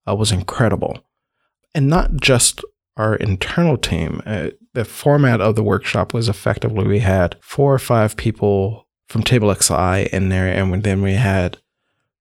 uh, 0.08 0.14
was 0.14 0.32
incredible. 0.32 1.04
And 1.74 1.88
not 1.88 2.16
just 2.20 2.62
our 2.96 3.16
internal 3.16 3.76
team. 3.76 4.22
Uh, 4.26 4.50
the 4.74 4.84
format 4.84 5.40
of 5.40 5.56
the 5.56 5.62
workshop 5.62 6.14
was 6.14 6.28
effectively 6.28 6.86
we 6.86 7.00
had 7.00 7.36
four 7.40 7.74
or 7.74 7.78
five 7.78 8.16
people 8.16 8.86
from 9.08 9.22
TableXI 9.22 10.08
in 10.08 10.28
there, 10.28 10.48
and 10.48 10.82
then 10.82 11.02
we 11.02 11.14
had 11.14 11.58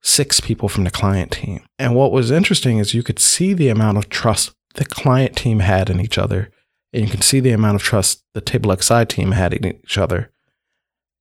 six 0.02 0.40
people 0.40 0.68
from 0.68 0.84
the 0.84 0.92
client 0.92 1.32
team. 1.32 1.64
And 1.78 1.96
what 1.96 2.12
was 2.12 2.32
interesting 2.32 2.80
is 2.80 2.94
you 2.94 3.04
could 3.04 3.20
see 3.20 3.54
the 3.54 3.70
amount 3.70 3.98
of 3.98 4.10
trust 4.10 4.54
the 4.76 4.86
client 4.86 5.36
team 5.36 5.60
had 5.60 5.90
in 5.90 6.00
each 6.00 6.18
other, 6.18 6.52
and 6.94 7.04
you 7.04 7.10
can 7.10 7.22
see 7.22 7.40
the 7.40 7.52
amount 7.52 7.76
of 7.76 7.84
trust 7.84 8.24
the 8.34 8.42
Table 8.42 8.76
XI 8.76 9.06
team 9.06 9.32
had 9.32 9.54
in 9.54 9.66
each 9.66 9.98
other. 9.98 10.32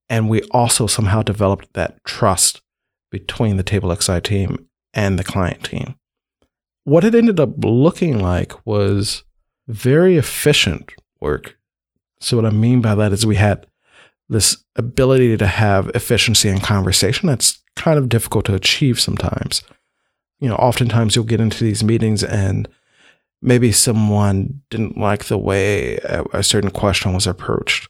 And 0.08 0.28
we 0.28 0.42
also 0.50 0.86
somehow 0.86 1.22
developed 1.22 1.72
that 1.74 2.02
trust 2.04 2.62
between 3.10 3.56
the 3.56 3.62
Table 3.62 3.94
XI 3.94 4.20
team 4.20 4.68
and 4.92 5.18
the 5.18 5.24
client 5.24 5.64
team. 5.64 5.96
what 6.84 7.04
it 7.04 7.14
ended 7.14 7.38
up 7.38 7.50
looking 7.64 8.18
like 8.18 8.66
was 8.66 9.22
very 9.68 10.16
efficient 10.16 10.92
work. 11.20 11.56
So, 12.20 12.36
what 12.36 12.46
I 12.46 12.50
mean 12.50 12.80
by 12.80 12.94
that 12.96 13.12
is 13.12 13.24
we 13.24 13.36
had 13.36 13.66
this 14.28 14.64
ability 14.76 15.36
to 15.36 15.46
have 15.46 15.88
efficiency 15.94 16.48
in 16.48 16.60
conversation 16.60 17.28
that's 17.28 17.62
kind 17.76 17.98
of 17.98 18.08
difficult 18.08 18.46
to 18.46 18.54
achieve 18.54 19.00
sometimes. 19.00 19.62
You 20.40 20.48
know, 20.48 20.56
oftentimes 20.56 21.14
you'll 21.14 21.24
get 21.24 21.40
into 21.40 21.62
these 21.64 21.84
meetings 21.84 22.24
and 22.24 22.68
maybe 23.42 23.72
someone 23.72 24.62
didn't 24.70 24.98
like 24.98 25.26
the 25.26 25.38
way 25.38 25.96
a, 25.98 26.24
a 26.32 26.42
certain 26.42 26.70
question 26.70 27.12
was 27.14 27.26
approached. 27.26 27.88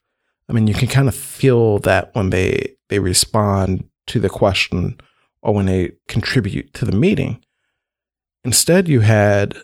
I 0.49 0.53
mean, 0.53 0.67
you 0.67 0.75
can 0.75 0.89
kind 0.89 1.09
of 1.09 1.15
feel 1.15 1.79
that 1.81 2.15
when 2.15 2.31
they 2.31 2.77
they 2.89 2.99
respond 2.99 3.89
to 4.09 4.19
the 4.19 4.29
question 4.29 5.01
or 5.43 5.55
when 5.55 5.67
they 5.67 5.93
contribute 6.09 6.75
to 6.75 6.85
the 6.85 6.93
meeting. 6.93 7.43
Instead, 8.45 8.89
you 8.89 9.01
had 9.01 9.57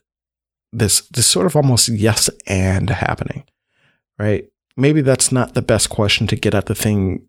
this 0.72 1.03
this 1.09 1.27
sort 1.27 1.46
of 1.46 1.57
almost 1.57 1.88
yes 1.88 2.31
and 2.46 2.90
happening, 2.90 3.44
right? 4.18 4.49
Maybe 4.77 5.01
that's 5.01 5.33
not 5.33 5.55
the 5.55 5.62
best 5.62 5.88
question 5.88 6.27
to 6.29 6.37
get 6.37 6.55
at 6.55 6.66
the 6.66 6.75
thing 6.75 7.27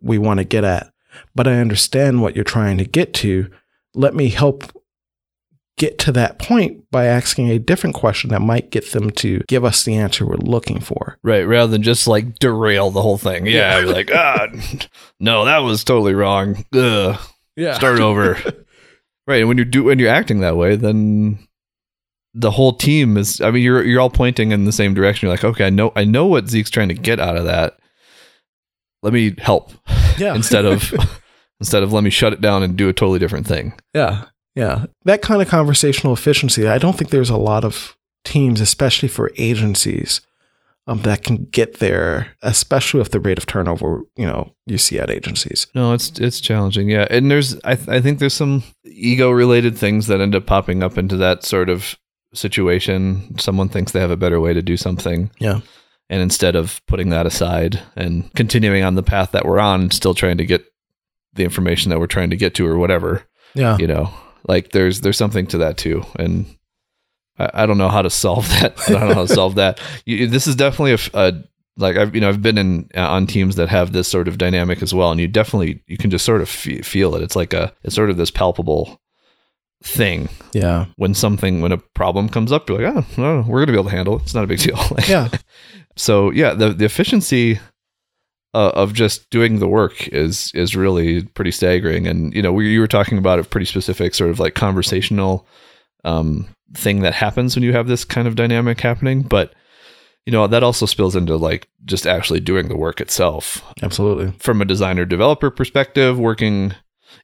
we 0.00 0.18
want 0.18 0.38
to 0.38 0.44
get 0.44 0.64
at, 0.64 0.92
but 1.34 1.46
I 1.46 1.60
understand 1.60 2.22
what 2.22 2.34
you're 2.34 2.44
trying 2.44 2.78
to 2.78 2.84
get 2.84 3.12
to. 3.14 3.50
Let 3.94 4.14
me 4.14 4.30
help 4.30 4.64
get 5.80 5.98
to 5.98 6.12
that 6.12 6.38
point 6.38 6.88
by 6.90 7.06
asking 7.06 7.48
a 7.48 7.58
different 7.58 7.96
question 7.96 8.28
that 8.28 8.42
might 8.42 8.70
get 8.70 8.92
them 8.92 9.10
to 9.10 9.40
give 9.48 9.64
us 9.64 9.82
the 9.82 9.96
answer 9.96 10.26
we're 10.26 10.36
looking 10.36 10.78
for. 10.78 11.16
Right, 11.22 11.42
rather 11.42 11.72
than 11.72 11.82
just 11.82 12.06
like 12.06 12.38
derail 12.38 12.90
the 12.90 13.00
whole 13.00 13.16
thing. 13.16 13.46
Yeah, 13.46 13.80
yeah. 13.80 13.86
like, 13.86 14.10
ah, 14.12 14.48
no, 15.20 15.46
that 15.46 15.58
was 15.58 15.82
totally 15.82 16.12
wrong. 16.12 16.66
Ugh. 16.74 17.18
Yeah. 17.56 17.72
Start 17.72 17.98
over. 17.98 18.34
right, 19.26 19.40
and 19.40 19.48
when 19.48 19.56
you 19.56 19.64
do 19.64 19.84
when 19.84 19.98
you're 19.98 20.10
acting 20.10 20.40
that 20.40 20.58
way, 20.58 20.76
then 20.76 21.38
the 22.34 22.50
whole 22.50 22.74
team 22.74 23.16
is 23.16 23.40
I 23.40 23.50
mean 23.50 23.62
you're 23.62 23.82
you're 23.82 24.00
all 24.02 24.10
pointing 24.10 24.52
in 24.52 24.66
the 24.66 24.72
same 24.72 24.92
direction. 24.92 25.26
You're 25.26 25.34
like, 25.34 25.44
okay, 25.44 25.66
I 25.66 25.70
know 25.70 25.92
I 25.96 26.04
know 26.04 26.26
what 26.26 26.48
Zeke's 26.48 26.70
trying 26.70 26.88
to 26.88 26.94
get 26.94 27.18
out 27.18 27.38
of 27.38 27.46
that. 27.46 27.78
Let 29.02 29.14
me 29.14 29.34
help. 29.38 29.72
Yeah. 30.18 30.34
instead 30.34 30.66
of 30.66 30.92
instead 31.60 31.82
of 31.82 31.90
let 31.90 32.04
me 32.04 32.10
shut 32.10 32.34
it 32.34 32.42
down 32.42 32.62
and 32.62 32.76
do 32.76 32.90
a 32.90 32.92
totally 32.92 33.18
different 33.18 33.46
thing. 33.46 33.72
Yeah. 33.94 34.26
Yeah. 34.54 34.86
That 35.04 35.22
kind 35.22 35.40
of 35.40 35.48
conversational 35.48 36.12
efficiency, 36.12 36.66
I 36.66 36.78
don't 36.78 36.96
think 36.96 37.10
there's 37.10 37.30
a 37.30 37.36
lot 37.36 37.64
of 37.64 37.96
teams, 38.24 38.60
especially 38.60 39.08
for 39.08 39.30
agencies, 39.36 40.20
um, 40.86 41.02
that 41.02 41.22
can 41.22 41.44
get 41.46 41.78
there, 41.78 42.34
especially 42.42 42.98
with 42.98 43.12
the 43.12 43.20
rate 43.20 43.38
of 43.38 43.46
turnover, 43.46 44.02
you 44.16 44.26
know, 44.26 44.54
you 44.66 44.78
see 44.78 44.98
at 44.98 45.10
agencies. 45.10 45.66
No, 45.74 45.92
it's 45.92 46.18
it's 46.18 46.40
challenging. 46.40 46.88
Yeah. 46.88 47.06
And 47.10 47.30
there's 47.30 47.54
I 47.64 47.76
th- 47.76 47.88
I 47.88 48.00
think 48.00 48.18
there's 48.18 48.34
some 48.34 48.64
ego 48.84 49.30
related 49.30 49.78
things 49.78 50.08
that 50.08 50.20
end 50.20 50.34
up 50.34 50.46
popping 50.46 50.82
up 50.82 50.98
into 50.98 51.16
that 51.18 51.44
sort 51.44 51.68
of 51.68 51.96
situation. 52.34 53.38
Someone 53.38 53.68
thinks 53.68 53.92
they 53.92 54.00
have 54.00 54.10
a 54.10 54.16
better 54.16 54.40
way 54.40 54.52
to 54.52 54.62
do 54.62 54.76
something. 54.76 55.30
Yeah. 55.38 55.60
And 56.08 56.22
instead 56.22 56.56
of 56.56 56.84
putting 56.86 57.10
that 57.10 57.26
aside 57.26 57.80
and 57.94 58.32
continuing 58.34 58.82
on 58.82 58.96
the 58.96 59.02
path 59.02 59.30
that 59.30 59.44
we're 59.44 59.60
on, 59.60 59.92
still 59.92 60.14
trying 60.14 60.38
to 60.38 60.44
get 60.44 60.64
the 61.34 61.44
information 61.44 61.90
that 61.90 62.00
we're 62.00 62.08
trying 62.08 62.30
to 62.30 62.36
get 62.36 62.54
to 62.54 62.66
or 62.66 62.78
whatever. 62.78 63.22
Yeah. 63.54 63.76
You 63.78 63.86
know, 63.86 64.12
like 64.48 64.70
there's 64.72 65.00
there's 65.00 65.18
something 65.18 65.46
to 65.48 65.58
that 65.58 65.76
too, 65.76 66.04
and 66.16 66.46
I, 67.38 67.50
I 67.54 67.66
don't 67.66 67.78
know 67.78 67.88
how 67.88 68.02
to 68.02 68.10
solve 68.10 68.48
that. 68.60 68.78
I 68.88 68.92
don't 68.92 69.08
know 69.08 69.14
how 69.14 69.26
to 69.26 69.34
solve 69.34 69.56
that. 69.56 69.80
You, 70.04 70.26
this 70.26 70.46
is 70.46 70.56
definitely 70.56 70.92
a, 70.92 70.98
a 71.14 71.42
like 71.76 71.96
I've 71.96 72.14
you 72.14 72.20
know 72.20 72.28
I've 72.28 72.42
been 72.42 72.58
in 72.58 72.90
uh, 72.96 73.08
on 73.08 73.26
teams 73.26 73.56
that 73.56 73.68
have 73.68 73.92
this 73.92 74.08
sort 74.08 74.28
of 74.28 74.38
dynamic 74.38 74.82
as 74.82 74.94
well, 74.94 75.10
and 75.10 75.20
you 75.20 75.28
definitely 75.28 75.82
you 75.86 75.96
can 75.96 76.10
just 76.10 76.24
sort 76.24 76.40
of 76.40 76.48
f- 76.48 76.84
feel 76.84 77.14
it. 77.16 77.22
It's 77.22 77.36
like 77.36 77.52
a 77.52 77.72
it's 77.82 77.94
sort 77.94 78.10
of 78.10 78.16
this 78.16 78.30
palpable 78.30 79.00
thing. 79.82 80.28
Yeah. 80.52 80.86
When 80.96 81.14
something 81.14 81.60
when 81.60 81.72
a 81.72 81.78
problem 81.78 82.28
comes 82.28 82.52
up, 82.52 82.68
you're 82.68 82.80
like, 82.80 82.94
oh, 82.94 83.22
no, 83.22 83.44
we're 83.48 83.60
gonna 83.60 83.72
be 83.72 83.78
able 83.78 83.90
to 83.90 83.96
handle 83.96 84.16
it. 84.16 84.22
It's 84.22 84.34
not 84.34 84.44
a 84.44 84.48
big 84.48 84.60
deal. 84.60 84.76
like, 84.90 85.08
yeah. 85.08 85.28
So 85.96 86.30
yeah, 86.30 86.54
the 86.54 86.70
the 86.70 86.84
efficiency 86.84 87.58
uh, 88.54 88.72
of 88.74 88.92
just 88.92 89.28
doing 89.30 89.58
the 89.58 89.68
work 89.68 90.08
is 90.08 90.50
is 90.54 90.74
really 90.74 91.22
pretty 91.22 91.50
staggering. 91.50 92.06
And 92.06 92.34
you 92.34 92.42
know, 92.42 92.52
we, 92.52 92.72
you 92.72 92.80
were 92.80 92.86
talking 92.86 93.18
about 93.18 93.38
a 93.38 93.44
pretty 93.44 93.66
specific 93.66 94.14
sort 94.14 94.30
of 94.30 94.40
like 94.40 94.54
conversational 94.54 95.46
um, 96.04 96.48
thing 96.74 97.00
that 97.00 97.14
happens 97.14 97.54
when 97.54 97.62
you 97.62 97.72
have 97.72 97.86
this 97.86 98.04
kind 98.04 98.26
of 98.26 98.36
dynamic 98.36 98.80
happening, 98.80 99.22
but 99.22 99.54
you 100.26 100.32
know 100.32 100.46
that 100.46 100.62
also 100.62 100.86
spills 100.86 101.16
into 101.16 101.36
like 101.36 101.68
just 101.84 102.06
actually 102.06 102.40
doing 102.40 102.68
the 102.68 102.76
work 102.76 103.00
itself. 103.00 103.62
Absolutely, 103.82 104.32
from 104.38 104.60
a 104.60 104.66
designer 104.66 105.04
developer 105.04 105.50
perspective, 105.50 106.18
working 106.18 106.74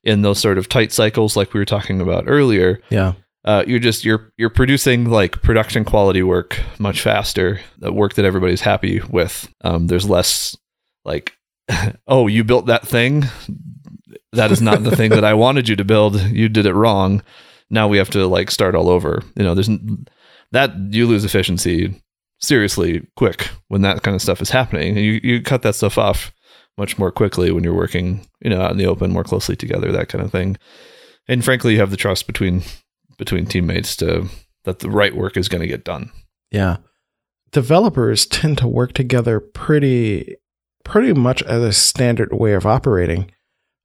in 0.02 0.22
those 0.22 0.38
sort 0.38 0.58
of 0.58 0.68
tight 0.68 0.92
cycles 0.92 1.36
like 1.36 1.52
we 1.52 1.60
were 1.60 1.64
talking 1.64 2.00
about 2.00 2.24
earlier. 2.26 2.80
Yeah. 2.90 3.14
Uh, 3.44 3.62
you're 3.64 3.78
just 3.78 4.04
you're 4.04 4.32
you're 4.36 4.50
producing 4.50 5.08
like 5.08 5.40
production 5.40 5.84
quality 5.84 6.22
work 6.22 6.58
much 6.80 7.00
faster, 7.00 7.60
the 7.78 7.92
work 7.92 8.14
that 8.14 8.24
everybody's 8.24 8.60
happy 8.60 9.00
with. 9.08 9.48
Um, 9.62 9.86
there's 9.86 10.08
less 10.08 10.56
like 11.06 11.32
oh 12.06 12.26
you 12.26 12.44
built 12.44 12.66
that 12.66 12.86
thing? 12.86 13.24
That 14.32 14.52
is 14.52 14.60
not 14.60 14.82
the 14.82 14.94
thing 14.94 15.10
that 15.10 15.24
i 15.24 15.32
wanted 15.44 15.68
you 15.68 15.76
to 15.76 15.84
build. 15.84 16.20
You 16.20 16.48
did 16.48 16.66
it 16.66 16.74
wrong. 16.74 17.22
Now 17.70 17.88
we 17.88 17.98
have 17.98 18.10
to 18.10 18.26
like 18.26 18.50
start 18.50 18.74
all 18.74 18.90
over. 18.90 19.22
You 19.36 19.44
know 19.44 19.54
there's 19.54 19.70
that 20.52 20.72
you 20.90 21.06
lose 21.06 21.24
efficiency 21.24 22.02
seriously 22.38 23.06
quick 23.16 23.48
when 23.68 23.82
that 23.82 24.02
kind 24.02 24.14
of 24.14 24.22
stuff 24.22 24.42
is 24.42 24.50
happening. 24.50 24.96
You, 24.96 25.20
you 25.22 25.42
cut 25.42 25.62
that 25.62 25.74
stuff 25.74 25.96
off 25.96 26.32
much 26.76 26.98
more 26.98 27.10
quickly 27.10 27.50
when 27.50 27.64
you're 27.64 27.72
working 27.72 28.26
you 28.42 28.50
know 28.50 28.60
out 28.60 28.72
in 28.72 28.76
the 28.76 28.86
open 28.86 29.10
more 29.10 29.24
closely 29.24 29.56
together 29.56 29.90
that 29.92 30.08
kind 30.08 30.22
of 30.22 30.30
thing. 30.30 30.58
And 31.28 31.44
frankly 31.44 31.74
you 31.74 31.80
have 31.80 31.90
the 31.90 31.96
trust 31.96 32.26
between 32.26 32.62
between 33.16 33.46
teammates 33.46 33.96
to 33.96 34.28
that 34.64 34.80
the 34.80 34.90
right 34.90 35.16
work 35.16 35.36
is 35.36 35.48
going 35.48 35.62
to 35.62 35.66
get 35.66 35.84
done. 35.84 36.10
Yeah. 36.50 36.78
Developers 37.52 38.26
tend 38.26 38.58
to 38.58 38.68
work 38.68 38.92
together 38.92 39.40
pretty 39.40 40.36
pretty 40.86 41.12
much 41.12 41.42
as 41.42 41.62
a 41.62 41.72
standard 41.72 42.32
way 42.32 42.52
of 42.52 42.64
operating. 42.64 43.30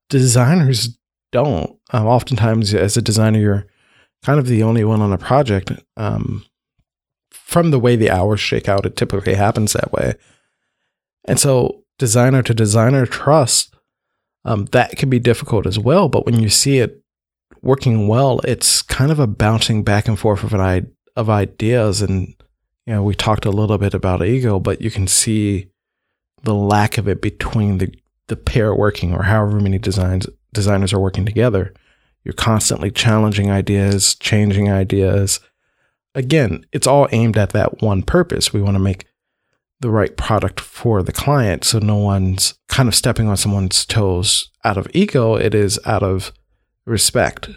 Designers 0.10 0.98
don't. 1.32 1.78
Um, 1.92 2.06
oftentimes, 2.06 2.74
as 2.74 2.96
a 2.96 3.02
designer, 3.02 3.40
you're 3.40 3.68
kind 4.24 4.40
of 4.40 4.46
the 4.46 4.62
only 4.62 4.84
one 4.84 5.02
on 5.02 5.12
a 5.12 5.18
project. 5.18 5.72
Um, 5.98 6.46
from 7.32 7.72
the 7.72 7.80
way 7.80 7.96
the 7.96 8.12
hours 8.12 8.40
shake 8.40 8.70
out, 8.70 8.86
it 8.86 8.96
typically 8.96 9.34
happens 9.34 9.74
that 9.74 9.92
way. 9.92 10.14
And 11.26 11.40
so, 11.40 11.84
designer 11.98 12.44
to 12.44 12.54
designer 12.54 13.06
trust, 13.06 13.74
um, 14.46 14.66
that 14.66 14.96
can 14.96 15.10
be 15.10 15.20
difficult 15.20 15.66
as 15.66 15.80
well. 15.80 16.08
But 16.08 16.26
when 16.26 16.40
you 16.40 16.50
see 16.50 16.80
it 16.80 17.02
working 17.64 18.08
well, 18.08 18.42
it's 18.44 18.82
kind 18.84 19.12
of 19.12 19.20
a 19.20 19.28
bouncing 19.28 19.84
back 19.84 20.08
and 20.08 20.20
forth 20.20 20.44
of 20.44 20.54
an 20.54 20.92
of 21.16 21.30
ideas. 21.30 22.02
And 22.02 22.36
you 22.86 22.94
know, 22.94 23.04
we 23.04 23.16
talked 23.16 23.46
a 23.46 23.52
little 23.52 23.80
bit 23.80 23.96
about 23.96 24.24
ego, 24.24 24.60
but 24.60 24.82
you 24.82 24.92
can 24.92 25.08
see 25.08 25.71
the 26.44 26.56
lack 26.56 26.98
of 26.98 27.08
it 27.08 27.22
between 27.22 27.78
the, 27.78 27.94
the 28.28 28.36
pair 28.36 28.74
working 28.74 29.14
or 29.14 29.24
however 29.24 29.60
many 29.60 29.78
designs 29.78 30.28
designers 30.54 30.94
are 30.94 31.00
working 31.00 31.26
together. 31.26 31.74
You're 32.24 32.34
constantly 32.34 32.92
challenging 32.92 33.50
ideas, 33.50 34.16
changing 34.16 34.72
ideas. 34.72 35.40
Again, 36.14 36.66
it's 36.72 36.88
all 36.88 37.08
aimed 37.12 37.38
at 37.38 37.52
that 37.52 37.82
one 37.82 38.04
purpose. 38.04 38.54
We 38.54 38.62
want 38.62 38.76
to 38.76 38.80
make 38.80 39.06
the 39.80 39.90
right 39.90 40.16
product 40.16 40.60
for 40.60 41.02
the 41.02 41.12
client. 41.12 41.64
So 41.64 41.80
no 41.80 41.98
one's 41.98 42.54
kind 42.68 42.88
of 42.88 42.96
stepping 42.96 43.28
on 43.28 43.38
someone's 43.38 43.86
toes 43.86 44.52
out 44.64 44.78
of 44.78 44.88
ego. 44.94 45.36
It 45.36 45.56
is 45.56 45.80
out 45.86 46.04
of 46.04 46.32
respect. 46.86 47.50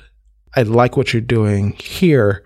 I 0.56 0.62
like 0.62 0.96
what 0.96 1.12
you're 1.12 1.20
doing 1.20 1.72
here 1.72 2.44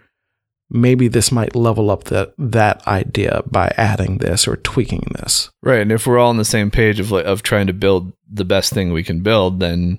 maybe 0.70 1.08
this 1.08 1.32
might 1.32 1.56
level 1.56 1.90
up 1.90 2.04
that 2.04 2.34
that 2.38 2.86
idea 2.86 3.42
by 3.46 3.72
adding 3.76 4.18
this 4.18 4.46
or 4.46 4.56
tweaking 4.56 5.06
this. 5.14 5.50
Right, 5.62 5.80
and 5.80 5.92
if 5.92 6.06
we're 6.06 6.18
all 6.18 6.30
on 6.30 6.36
the 6.36 6.44
same 6.44 6.70
page 6.70 7.00
of 7.00 7.10
like, 7.10 7.24
of 7.24 7.42
trying 7.42 7.66
to 7.68 7.72
build 7.72 8.12
the 8.30 8.44
best 8.44 8.72
thing 8.72 8.92
we 8.92 9.04
can 9.04 9.20
build, 9.20 9.60
then 9.60 9.98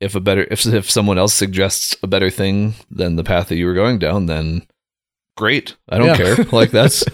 if 0.00 0.14
a 0.14 0.20
better 0.20 0.46
if 0.50 0.66
if 0.66 0.90
someone 0.90 1.18
else 1.18 1.34
suggests 1.34 1.96
a 2.02 2.06
better 2.06 2.30
thing 2.30 2.74
than 2.90 3.16
the 3.16 3.24
path 3.24 3.48
that 3.48 3.56
you 3.56 3.66
were 3.66 3.74
going 3.74 3.98
down, 3.98 4.26
then 4.26 4.66
great. 5.36 5.76
I 5.88 5.98
don't 5.98 6.08
yeah. 6.08 6.16
care. 6.16 6.44
Like 6.52 6.70
that's 6.70 7.04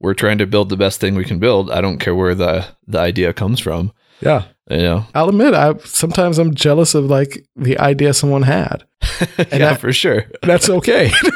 we're 0.00 0.14
trying 0.14 0.38
to 0.38 0.46
build 0.46 0.68
the 0.68 0.76
best 0.76 1.00
thing 1.00 1.14
we 1.14 1.24
can 1.24 1.38
build. 1.38 1.70
I 1.70 1.80
don't 1.80 1.98
care 1.98 2.14
where 2.14 2.34
the 2.34 2.66
the 2.86 2.98
idea 2.98 3.32
comes 3.32 3.60
from. 3.60 3.92
Yeah. 4.20 4.44
You 4.70 4.78
know, 4.78 5.06
I'll 5.14 5.28
admit, 5.28 5.54
I 5.54 5.76
sometimes 5.78 6.38
I'm 6.38 6.54
jealous 6.54 6.94
of 6.94 7.06
like 7.06 7.44
the 7.56 7.78
idea 7.78 8.14
someone 8.14 8.42
had. 8.42 8.84
yeah, 9.38 9.58
that, 9.58 9.80
for 9.80 9.92
sure. 9.92 10.26
That's 10.42 10.70
okay. 10.70 11.10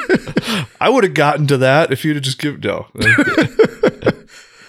I 0.87 0.89
would 0.89 1.03
have 1.03 1.15
gotten 1.15 1.49
to 1.49 1.57
that 1.57 1.93
if 1.93 2.05
you'd 2.05 2.15
have 2.15 2.23
just 2.23 2.39
given 2.39 2.61
no. 2.61 2.87
no, 2.95 3.07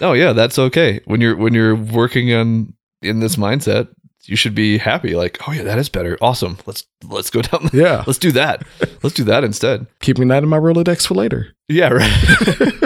oh, 0.00 0.12
yeah, 0.14 0.32
that's 0.32 0.58
okay. 0.58 0.98
When 1.04 1.20
you're 1.20 1.36
when 1.36 1.54
you're 1.54 1.76
working 1.76 2.34
on 2.34 2.74
in 3.02 3.20
this 3.20 3.36
mindset, 3.36 3.86
you 4.24 4.34
should 4.34 4.52
be 4.52 4.78
happy. 4.78 5.14
Like, 5.14 5.38
oh 5.46 5.52
yeah, 5.52 5.62
that 5.62 5.78
is 5.78 5.88
better. 5.88 6.18
Awesome. 6.20 6.58
Let's 6.66 6.84
let's 7.08 7.30
go 7.30 7.40
down. 7.42 7.70
Yeah, 7.72 8.02
let's 8.08 8.18
do 8.18 8.32
that. 8.32 8.66
Let's 9.04 9.14
do 9.14 9.22
that 9.24 9.44
instead. 9.44 9.86
Keeping 10.00 10.26
that 10.26 10.42
in 10.42 10.48
my 10.48 10.58
Rolodex 10.58 11.06
for 11.06 11.14
later. 11.14 11.54
Yeah, 11.68 11.90
right. 11.90 12.82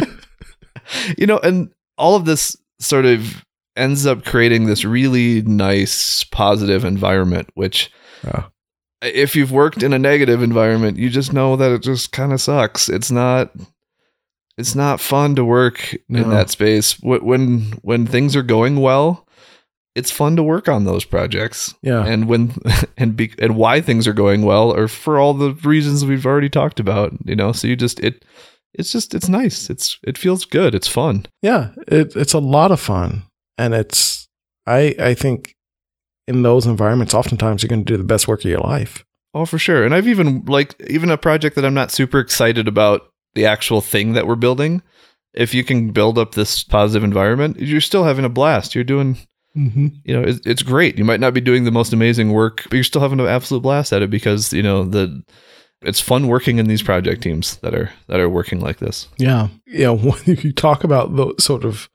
you 1.16 1.26
know, 1.26 1.38
and 1.38 1.72
all 1.96 2.16
of 2.16 2.26
this 2.26 2.54
sort 2.80 3.06
of 3.06 3.46
ends 3.76 4.04
up 4.04 4.26
creating 4.26 4.66
this 4.66 4.84
really 4.84 5.40
nice, 5.40 6.22
positive 6.24 6.84
environment, 6.84 7.48
which 7.54 7.90
if 9.02 9.34
you've 9.36 9.52
worked 9.52 9.82
in 9.82 9.92
a 9.92 9.98
negative 9.98 10.42
environment, 10.42 10.96
you 10.98 11.10
just 11.10 11.32
know 11.32 11.56
that 11.56 11.72
it 11.72 11.82
just 11.82 12.12
kind 12.12 12.32
of 12.32 12.40
sucks. 12.40 12.88
It's 12.88 13.10
not 13.10 13.50
it's 14.58 14.74
not 14.74 15.00
fun 15.00 15.34
to 15.36 15.44
work 15.44 15.94
No. 16.08 16.22
in 16.22 16.30
that 16.30 16.50
space. 16.50 16.94
Wh- 16.94 17.22
When 17.24 17.72
when 17.82 18.06
things 18.06 18.36
are 18.36 18.42
going 18.42 18.76
well, 18.80 19.26
it's 19.94 20.10
fun 20.10 20.36
to 20.36 20.42
work 20.42 20.68
on 20.68 20.84
those 20.84 21.04
projects. 21.04 21.74
Yeah. 21.82 22.04
And 22.04 22.28
when 22.28 22.54
and 22.96 23.16
be, 23.16 23.32
and 23.38 23.56
why 23.56 23.80
things 23.80 24.06
are 24.06 24.12
going 24.12 24.42
well 24.42 24.70
or 24.72 24.88
for 24.88 25.18
all 25.18 25.34
the 25.34 25.52
reasons 25.64 26.04
we've 26.04 26.26
already 26.26 26.48
talked 26.50 26.80
about, 26.80 27.12
you 27.24 27.34
know. 27.36 27.52
So 27.52 27.66
you 27.66 27.76
just 27.76 27.98
it 28.00 28.24
it's 28.74 28.92
just 28.92 29.14
it's 29.14 29.28
nice. 29.28 29.68
It's 29.70 29.98
it 30.06 30.16
feels 30.18 30.44
good. 30.44 30.74
It's 30.74 30.88
fun. 30.88 31.26
Yeah, 31.42 31.70
it, 31.88 32.14
it's 32.16 32.32
a 32.34 32.38
lot 32.38 32.70
of 32.72 32.80
fun, 32.80 33.24
and 33.58 33.74
it's 33.74 34.28
I 34.66 34.94
I 34.98 35.14
think 35.14 35.54
in 36.26 36.42
those 36.42 36.66
environments, 36.66 37.14
oftentimes 37.14 37.62
you're 37.62 37.68
going 37.68 37.84
to 37.84 37.92
do 37.92 37.96
the 37.96 38.04
best 38.04 38.28
work 38.28 38.44
of 38.44 38.50
your 38.50 38.60
life. 38.60 39.04
Oh, 39.34 39.46
for 39.46 39.58
sure. 39.58 39.84
And 39.84 39.94
I've 39.94 40.08
even 40.08 40.44
like 40.44 40.74
even 40.88 41.10
a 41.10 41.16
project 41.18 41.56
that 41.56 41.64
I'm 41.64 41.74
not 41.74 41.90
super 41.90 42.18
excited 42.18 42.68
about 42.68 43.02
the 43.34 43.46
actual 43.46 43.80
thing 43.80 44.12
that 44.12 44.26
we're 44.26 44.36
building. 44.36 44.82
If 45.32 45.54
you 45.54 45.64
can 45.64 45.90
build 45.90 46.18
up 46.18 46.34
this 46.34 46.62
positive 46.62 47.02
environment, 47.02 47.58
you're 47.58 47.80
still 47.80 48.04
having 48.04 48.24
a 48.26 48.28
blast. 48.28 48.74
You're 48.74 48.84
doing, 48.84 49.16
Mm-hmm. 49.56 49.88
you 50.04 50.14
know, 50.16 50.22
it's, 50.26 50.40
it's 50.46 50.62
great. 50.62 50.96
You 50.96 51.04
might 51.04 51.20
not 51.20 51.34
be 51.34 51.40
doing 51.42 51.64
the 51.64 51.70
most 51.70 51.92
amazing 51.92 52.32
work, 52.32 52.62
but 52.64 52.72
you're 52.72 52.84
still 52.84 53.02
having 53.02 53.20
an 53.20 53.26
absolute 53.26 53.60
blast 53.62 53.92
at 53.92 54.00
it 54.00 54.08
because 54.08 54.50
you 54.52 54.62
know 54.62 54.84
the 54.84 55.22
it's 55.82 56.00
fun 56.00 56.26
working 56.28 56.56
in 56.58 56.68
these 56.68 56.82
project 56.82 57.22
teams 57.22 57.56
that 57.58 57.74
are 57.74 57.90
that 58.06 58.18
are 58.20 58.30
working 58.30 58.60
like 58.60 58.78
this. 58.78 59.08
Yeah, 59.18 59.48
yeah. 59.66 59.90
When 59.90 60.20
you 60.24 60.52
talk 60.54 60.84
about 60.84 61.16
the 61.16 61.34
sort 61.38 61.64
of 61.66 61.90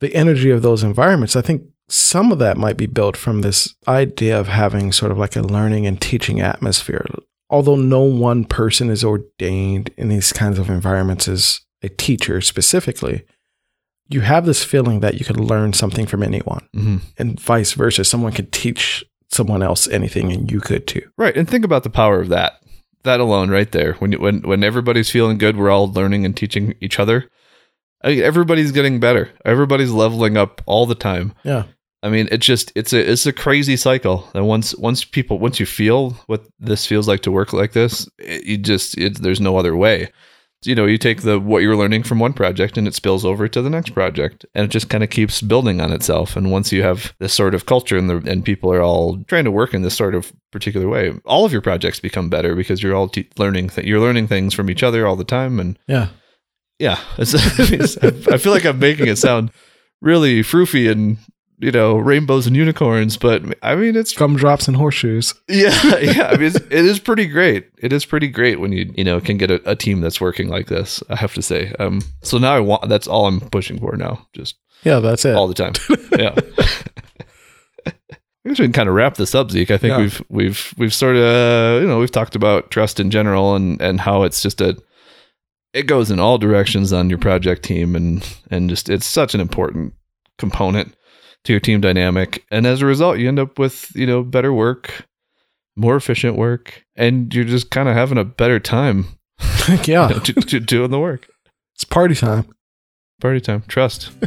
the 0.00 0.14
energy 0.14 0.50
of 0.50 0.62
those 0.62 0.84
environments, 0.84 1.34
I 1.34 1.40
think 1.42 1.62
some 1.88 2.32
of 2.32 2.38
that 2.40 2.56
might 2.56 2.76
be 2.76 2.86
built 2.86 3.16
from 3.16 3.40
this 3.42 3.74
idea 3.86 4.38
of 4.38 4.48
having 4.48 4.92
sort 4.92 5.12
of 5.12 5.18
like 5.18 5.36
a 5.36 5.42
learning 5.42 5.86
and 5.86 6.00
teaching 6.00 6.40
atmosphere. 6.40 7.04
Although 7.48 7.76
no 7.76 8.00
one 8.00 8.44
person 8.44 8.90
is 8.90 9.04
ordained 9.04 9.90
in 9.96 10.08
these 10.08 10.32
kinds 10.32 10.58
of 10.58 10.68
environments 10.68 11.28
as 11.28 11.60
a 11.82 11.88
teacher 11.88 12.40
specifically, 12.40 13.24
you 14.08 14.20
have 14.22 14.46
this 14.46 14.64
feeling 14.64 15.00
that 15.00 15.14
you 15.18 15.24
can 15.24 15.46
learn 15.46 15.72
something 15.72 16.06
from 16.06 16.22
anyone, 16.22 16.68
Mm-hmm. 16.74 16.96
and 17.18 17.38
vice 17.40 17.72
versa. 17.72 18.04
Someone 18.04 18.32
could 18.32 18.50
teach 18.52 19.04
someone 19.30 19.62
else 19.62 19.86
anything, 19.88 20.32
and 20.32 20.50
you 20.50 20.60
could 20.60 20.86
too. 20.86 21.02
Right, 21.16 21.36
and 21.36 21.48
think 21.48 21.64
about 21.64 21.82
the 21.84 21.90
power 21.90 22.20
of 22.20 22.28
that. 22.30 22.54
That 23.04 23.20
alone, 23.20 23.50
right 23.50 23.70
there. 23.70 23.92
When 23.94 24.12
when 24.14 24.40
when 24.42 24.64
everybody's 24.64 25.10
feeling 25.10 25.38
good, 25.38 25.56
we're 25.56 25.70
all 25.70 25.92
learning 25.92 26.24
and 26.24 26.36
teaching 26.36 26.74
each 26.80 26.98
other. 26.98 27.30
Everybody's 28.02 28.72
getting 28.72 29.00
better. 29.00 29.30
Everybody's 29.44 29.90
leveling 29.92 30.36
up 30.36 30.62
all 30.66 30.86
the 30.86 30.94
time. 30.94 31.32
Yeah. 31.44 31.64
I 32.02 32.08
mean, 32.08 32.28
it's 32.30 32.46
just 32.46 32.72
it's 32.76 32.92
a 32.92 33.10
it's 33.10 33.26
a 33.26 33.32
crazy 33.32 33.76
cycle. 33.76 34.28
And 34.34 34.46
once 34.46 34.74
once 34.76 35.04
people 35.04 35.38
once 35.38 35.58
you 35.58 35.66
feel 35.66 36.10
what 36.26 36.44
this 36.60 36.86
feels 36.86 37.08
like 37.08 37.22
to 37.22 37.32
work 37.32 37.52
like 37.52 37.72
this, 37.72 38.08
it, 38.18 38.44
you 38.44 38.58
just 38.58 38.96
it, 38.98 39.18
there's 39.22 39.40
no 39.40 39.56
other 39.56 39.76
way. 39.76 40.10
You 40.64 40.74
know, 40.74 40.86
you 40.86 40.98
take 40.98 41.22
the 41.22 41.38
what 41.38 41.62
you're 41.62 41.76
learning 41.76 42.02
from 42.02 42.18
one 42.18 42.32
project 42.32 42.76
and 42.76 42.88
it 42.88 42.94
spills 42.94 43.24
over 43.24 43.46
to 43.46 43.62
the 43.62 43.70
next 43.70 43.90
project, 43.90 44.44
and 44.54 44.64
it 44.64 44.70
just 44.70 44.88
kind 44.88 45.04
of 45.04 45.10
keeps 45.10 45.40
building 45.42 45.80
on 45.80 45.92
itself. 45.92 46.34
And 46.36 46.50
once 46.50 46.72
you 46.72 46.82
have 46.82 47.14
this 47.20 47.32
sort 47.34 47.54
of 47.54 47.66
culture 47.66 47.96
and 47.96 48.08
the 48.10 48.16
and 48.30 48.44
people 48.44 48.72
are 48.72 48.82
all 48.82 49.22
trying 49.24 49.44
to 49.44 49.50
work 49.50 49.74
in 49.74 49.82
this 49.82 49.94
sort 49.96 50.14
of 50.14 50.32
particular 50.52 50.88
way, 50.88 51.12
all 51.24 51.44
of 51.44 51.52
your 51.52 51.60
projects 51.62 52.00
become 52.00 52.28
better 52.28 52.54
because 52.56 52.82
you're 52.82 52.94
all 52.96 53.08
te- 53.08 53.28
learning 53.38 53.68
th- 53.68 53.86
you're 53.86 54.00
learning 54.00 54.26
things 54.28 54.54
from 54.54 54.68
each 54.70 54.82
other 54.82 55.06
all 55.06 55.16
the 55.16 55.24
time. 55.24 55.60
And 55.60 55.78
Yeah. 55.88 56.08
yeah, 56.78 56.98
I 57.18 58.38
feel 58.38 58.52
like 58.52 58.64
I'm 58.64 58.78
making 58.78 59.08
it 59.08 59.16
sound 59.18 59.50
really 60.00 60.40
froofy 60.40 60.90
and 60.90 61.18
you 61.58 61.70
know 61.70 61.96
rainbows 61.96 62.46
and 62.46 62.54
unicorns, 62.56 63.16
but 63.16 63.42
I 63.62 63.74
mean 63.76 63.96
it's 63.96 64.12
Gumdrops 64.12 64.68
and 64.68 64.76
horseshoes. 64.76 65.34
yeah, 65.48 65.96
yeah. 66.00 66.28
I 66.32 66.36
mean 66.36 66.46
it's, 66.48 66.56
it 66.56 66.72
is 66.72 66.98
pretty 67.00 67.26
great. 67.26 67.66
It 67.78 67.92
is 67.92 68.04
pretty 68.04 68.28
great 68.28 68.60
when 68.60 68.72
you 68.72 68.92
you 68.96 69.04
know 69.04 69.20
can 69.20 69.36
get 69.38 69.50
a, 69.50 69.70
a 69.70 69.74
team 69.76 70.00
that's 70.00 70.20
working 70.20 70.48
like 70.48 70.66
this. 70.68 71.02
I 71.08 71.16
have 71.16 71.34
to 71.34 71.42
say. 71.42 71.72
Um, 71.78 72.02
so 72.22 72.38
now 72.38 72.54
I 72.54 72.60
want 72.60 72.88
that's 72.88 73.06
all 73.06 73.26
I'm 73.26 73.40
pushing 73.40 73.78
for 73.78 73.96
now, 73.96 74.26
just 74.34 74.56
Yeah, 74.84 75.00
that's 75.00 75.24
it. 75.24 75.34
all 75.34 75.48
the 75.48 75.54
time. 75.54 75.72
Yeah. 76.18 76.34
I 77.86 78.50
guess 78.50 78.58
we 78.60 78.64
can 78.66 78.72
kind 78.72 78.88
of 78.88 78.94
wrap 78.94 79.16
this 79.16 79.34
up, 79.34 79.50
Zeke. 79.50 79.70
I 79.72 79.76
think 79.78 79.90
Yeah. 79.92 79.98
we've 79.98 80.22
we've 80.28 80.74
we've 80.78 80.94
sort 80.94 81.16
of 81.16 81.82
you 81.82 81.88
know 81.88 81.98
we've 81.98 82.12
talked 82.12 82.36
about 82.36 82.70
trust 82.70 83.00
in 83.00 83.10
general 83.10 83.54
and 83.56 83.80
and 83.82 84.00
how 84.00 84.22
it's 84.22 84.40
just 84.40 84.60
a 84.60 84.76
it 85.72 85.86
goes 85.86 86.10
in 86.10 86.20
all 86.20 86.38
directions 86.38 86.92
on 86.92 87.10
your 87.10 87.18
project 87.18 87.62
team 87.64 87.96
and 87.96 88.38
and 88.50 88.70
just 88.70 88.88
it's 88.88 89.06
such 89.06 89.34
an 89.34 89.40
important 89.40 89.94
component 90.38 90.94
to 91.46 91.52
your 91.52 91.60
team 91.60 91.80
dynamic 91.80 92.44
and 92.50 92.66
as 92.66 92.82
a 92.82 92.86
result 92.86 93.18
you 93.18 93.28
end 93.28 93.38
up 93.38 93.58
with 93.58 93.94
you 93.94 94.06
know 94.06 94.22
better 94.22 94.52
work 94.52 95.06
more 95.76 95.96
efficient 95.96 96.36
work 96.36 96.84
and 96.96 97.34
you're 97.34 97.44
just 97.44 97.70
kind 97.70 97.88
of 97.88 97.94
having 97.94 98.18
a 98.18 98.24
better 98.24 98.60
time 98.60 99.06
yeah, 99.84 100.08
you 100.08 100.14
know, 100.14 100.20
to, 100.20 100.32
to 100.34 100.60
doing 100.60 100.90
the 100.90 100.98
work 100.98 101.28
it's 101.76 101.84
party 101.84 102.14
time. 102.14 102.48
Party 103.20 103.38
time. 103.38 103.62
Trust. 103.68 104.10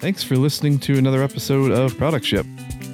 Thanks 0.00 0.24
for 0.24 0.36
listening 0.36 0.80
to 0.80 0.98
another 0.98 1.22
episode 1.22 1.70
of 1.70 1.96
Product 1.96 2.26
Ship, 2.26 2.44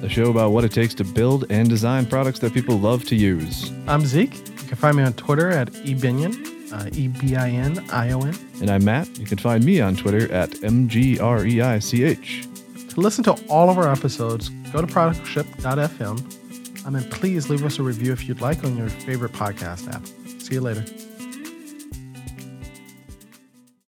the 0.01 0.07
show 0.07 0.29
about 0.29 0.51
what 0.51 0.63
it 0.63 0.71
takes 0.71 0.93
to 0.95 1.03
build 1.03 1.45
and 1.49 1.67
design 1.67 2.05
products 2.05 2.37
that 2.39 2.53
people 2.53 2.77
love 2.77 3.05
to 3.05 3.15
use. 3.15 3.71
I'm 3.87 4.05
Zeke. 4.05 4.35
You 4.35 4.67
can 4.67 4.77
find 4.77 4.95
me 4.95 5.01
on 5.01 5.13
Twitter 5.13 5.49
at 5.49 5.75
ebinion, 5.77 6.33
uh, 6.71 6.91
E 6.93 7.07
B 7.07 7.35
I 7.35 7.49
N 7.49 7.83
I 7.91 8.11
O 8.11 8.21
N. 8.21 8.37
And 8.61 8.69
I'm 8.69 8.85
Matt. 8.85 9.17
You 9.17 9.25
can 9.25 9.39
find 9.39 9.65
me 9.65 9.81
on 9.81 9.95
Twitter 9.95 10.31
at 10.31 10.51
MGREICH. 10.51 12.50
To 12.91 12.99
listen 12.99 13.23
to 13.23 13.33
all 13.47 13.69
of 13.69 13.77
our 13.77 13.89
episodes, 13.89 14.49
go 14.73 14.81
to 14.81 14.87
productship.fm. 14.87 16.85
And 16.85 17.11
please 17.11 17.49
leave 17.49 17.63
us 17.63 17.79
a 17.79 17.83
review 17.83 18.11
if 18.11 18.27
you'd 18.27 18.41
like 18.41 18.65
on 18.65 18.75
your 18.75 18.89
favorite 18.89 19.31
podcast 19.31 19.93
app. 19.93 20.05
See 20.41 20.55
you 20.55 20.61
later. 20.61 20.83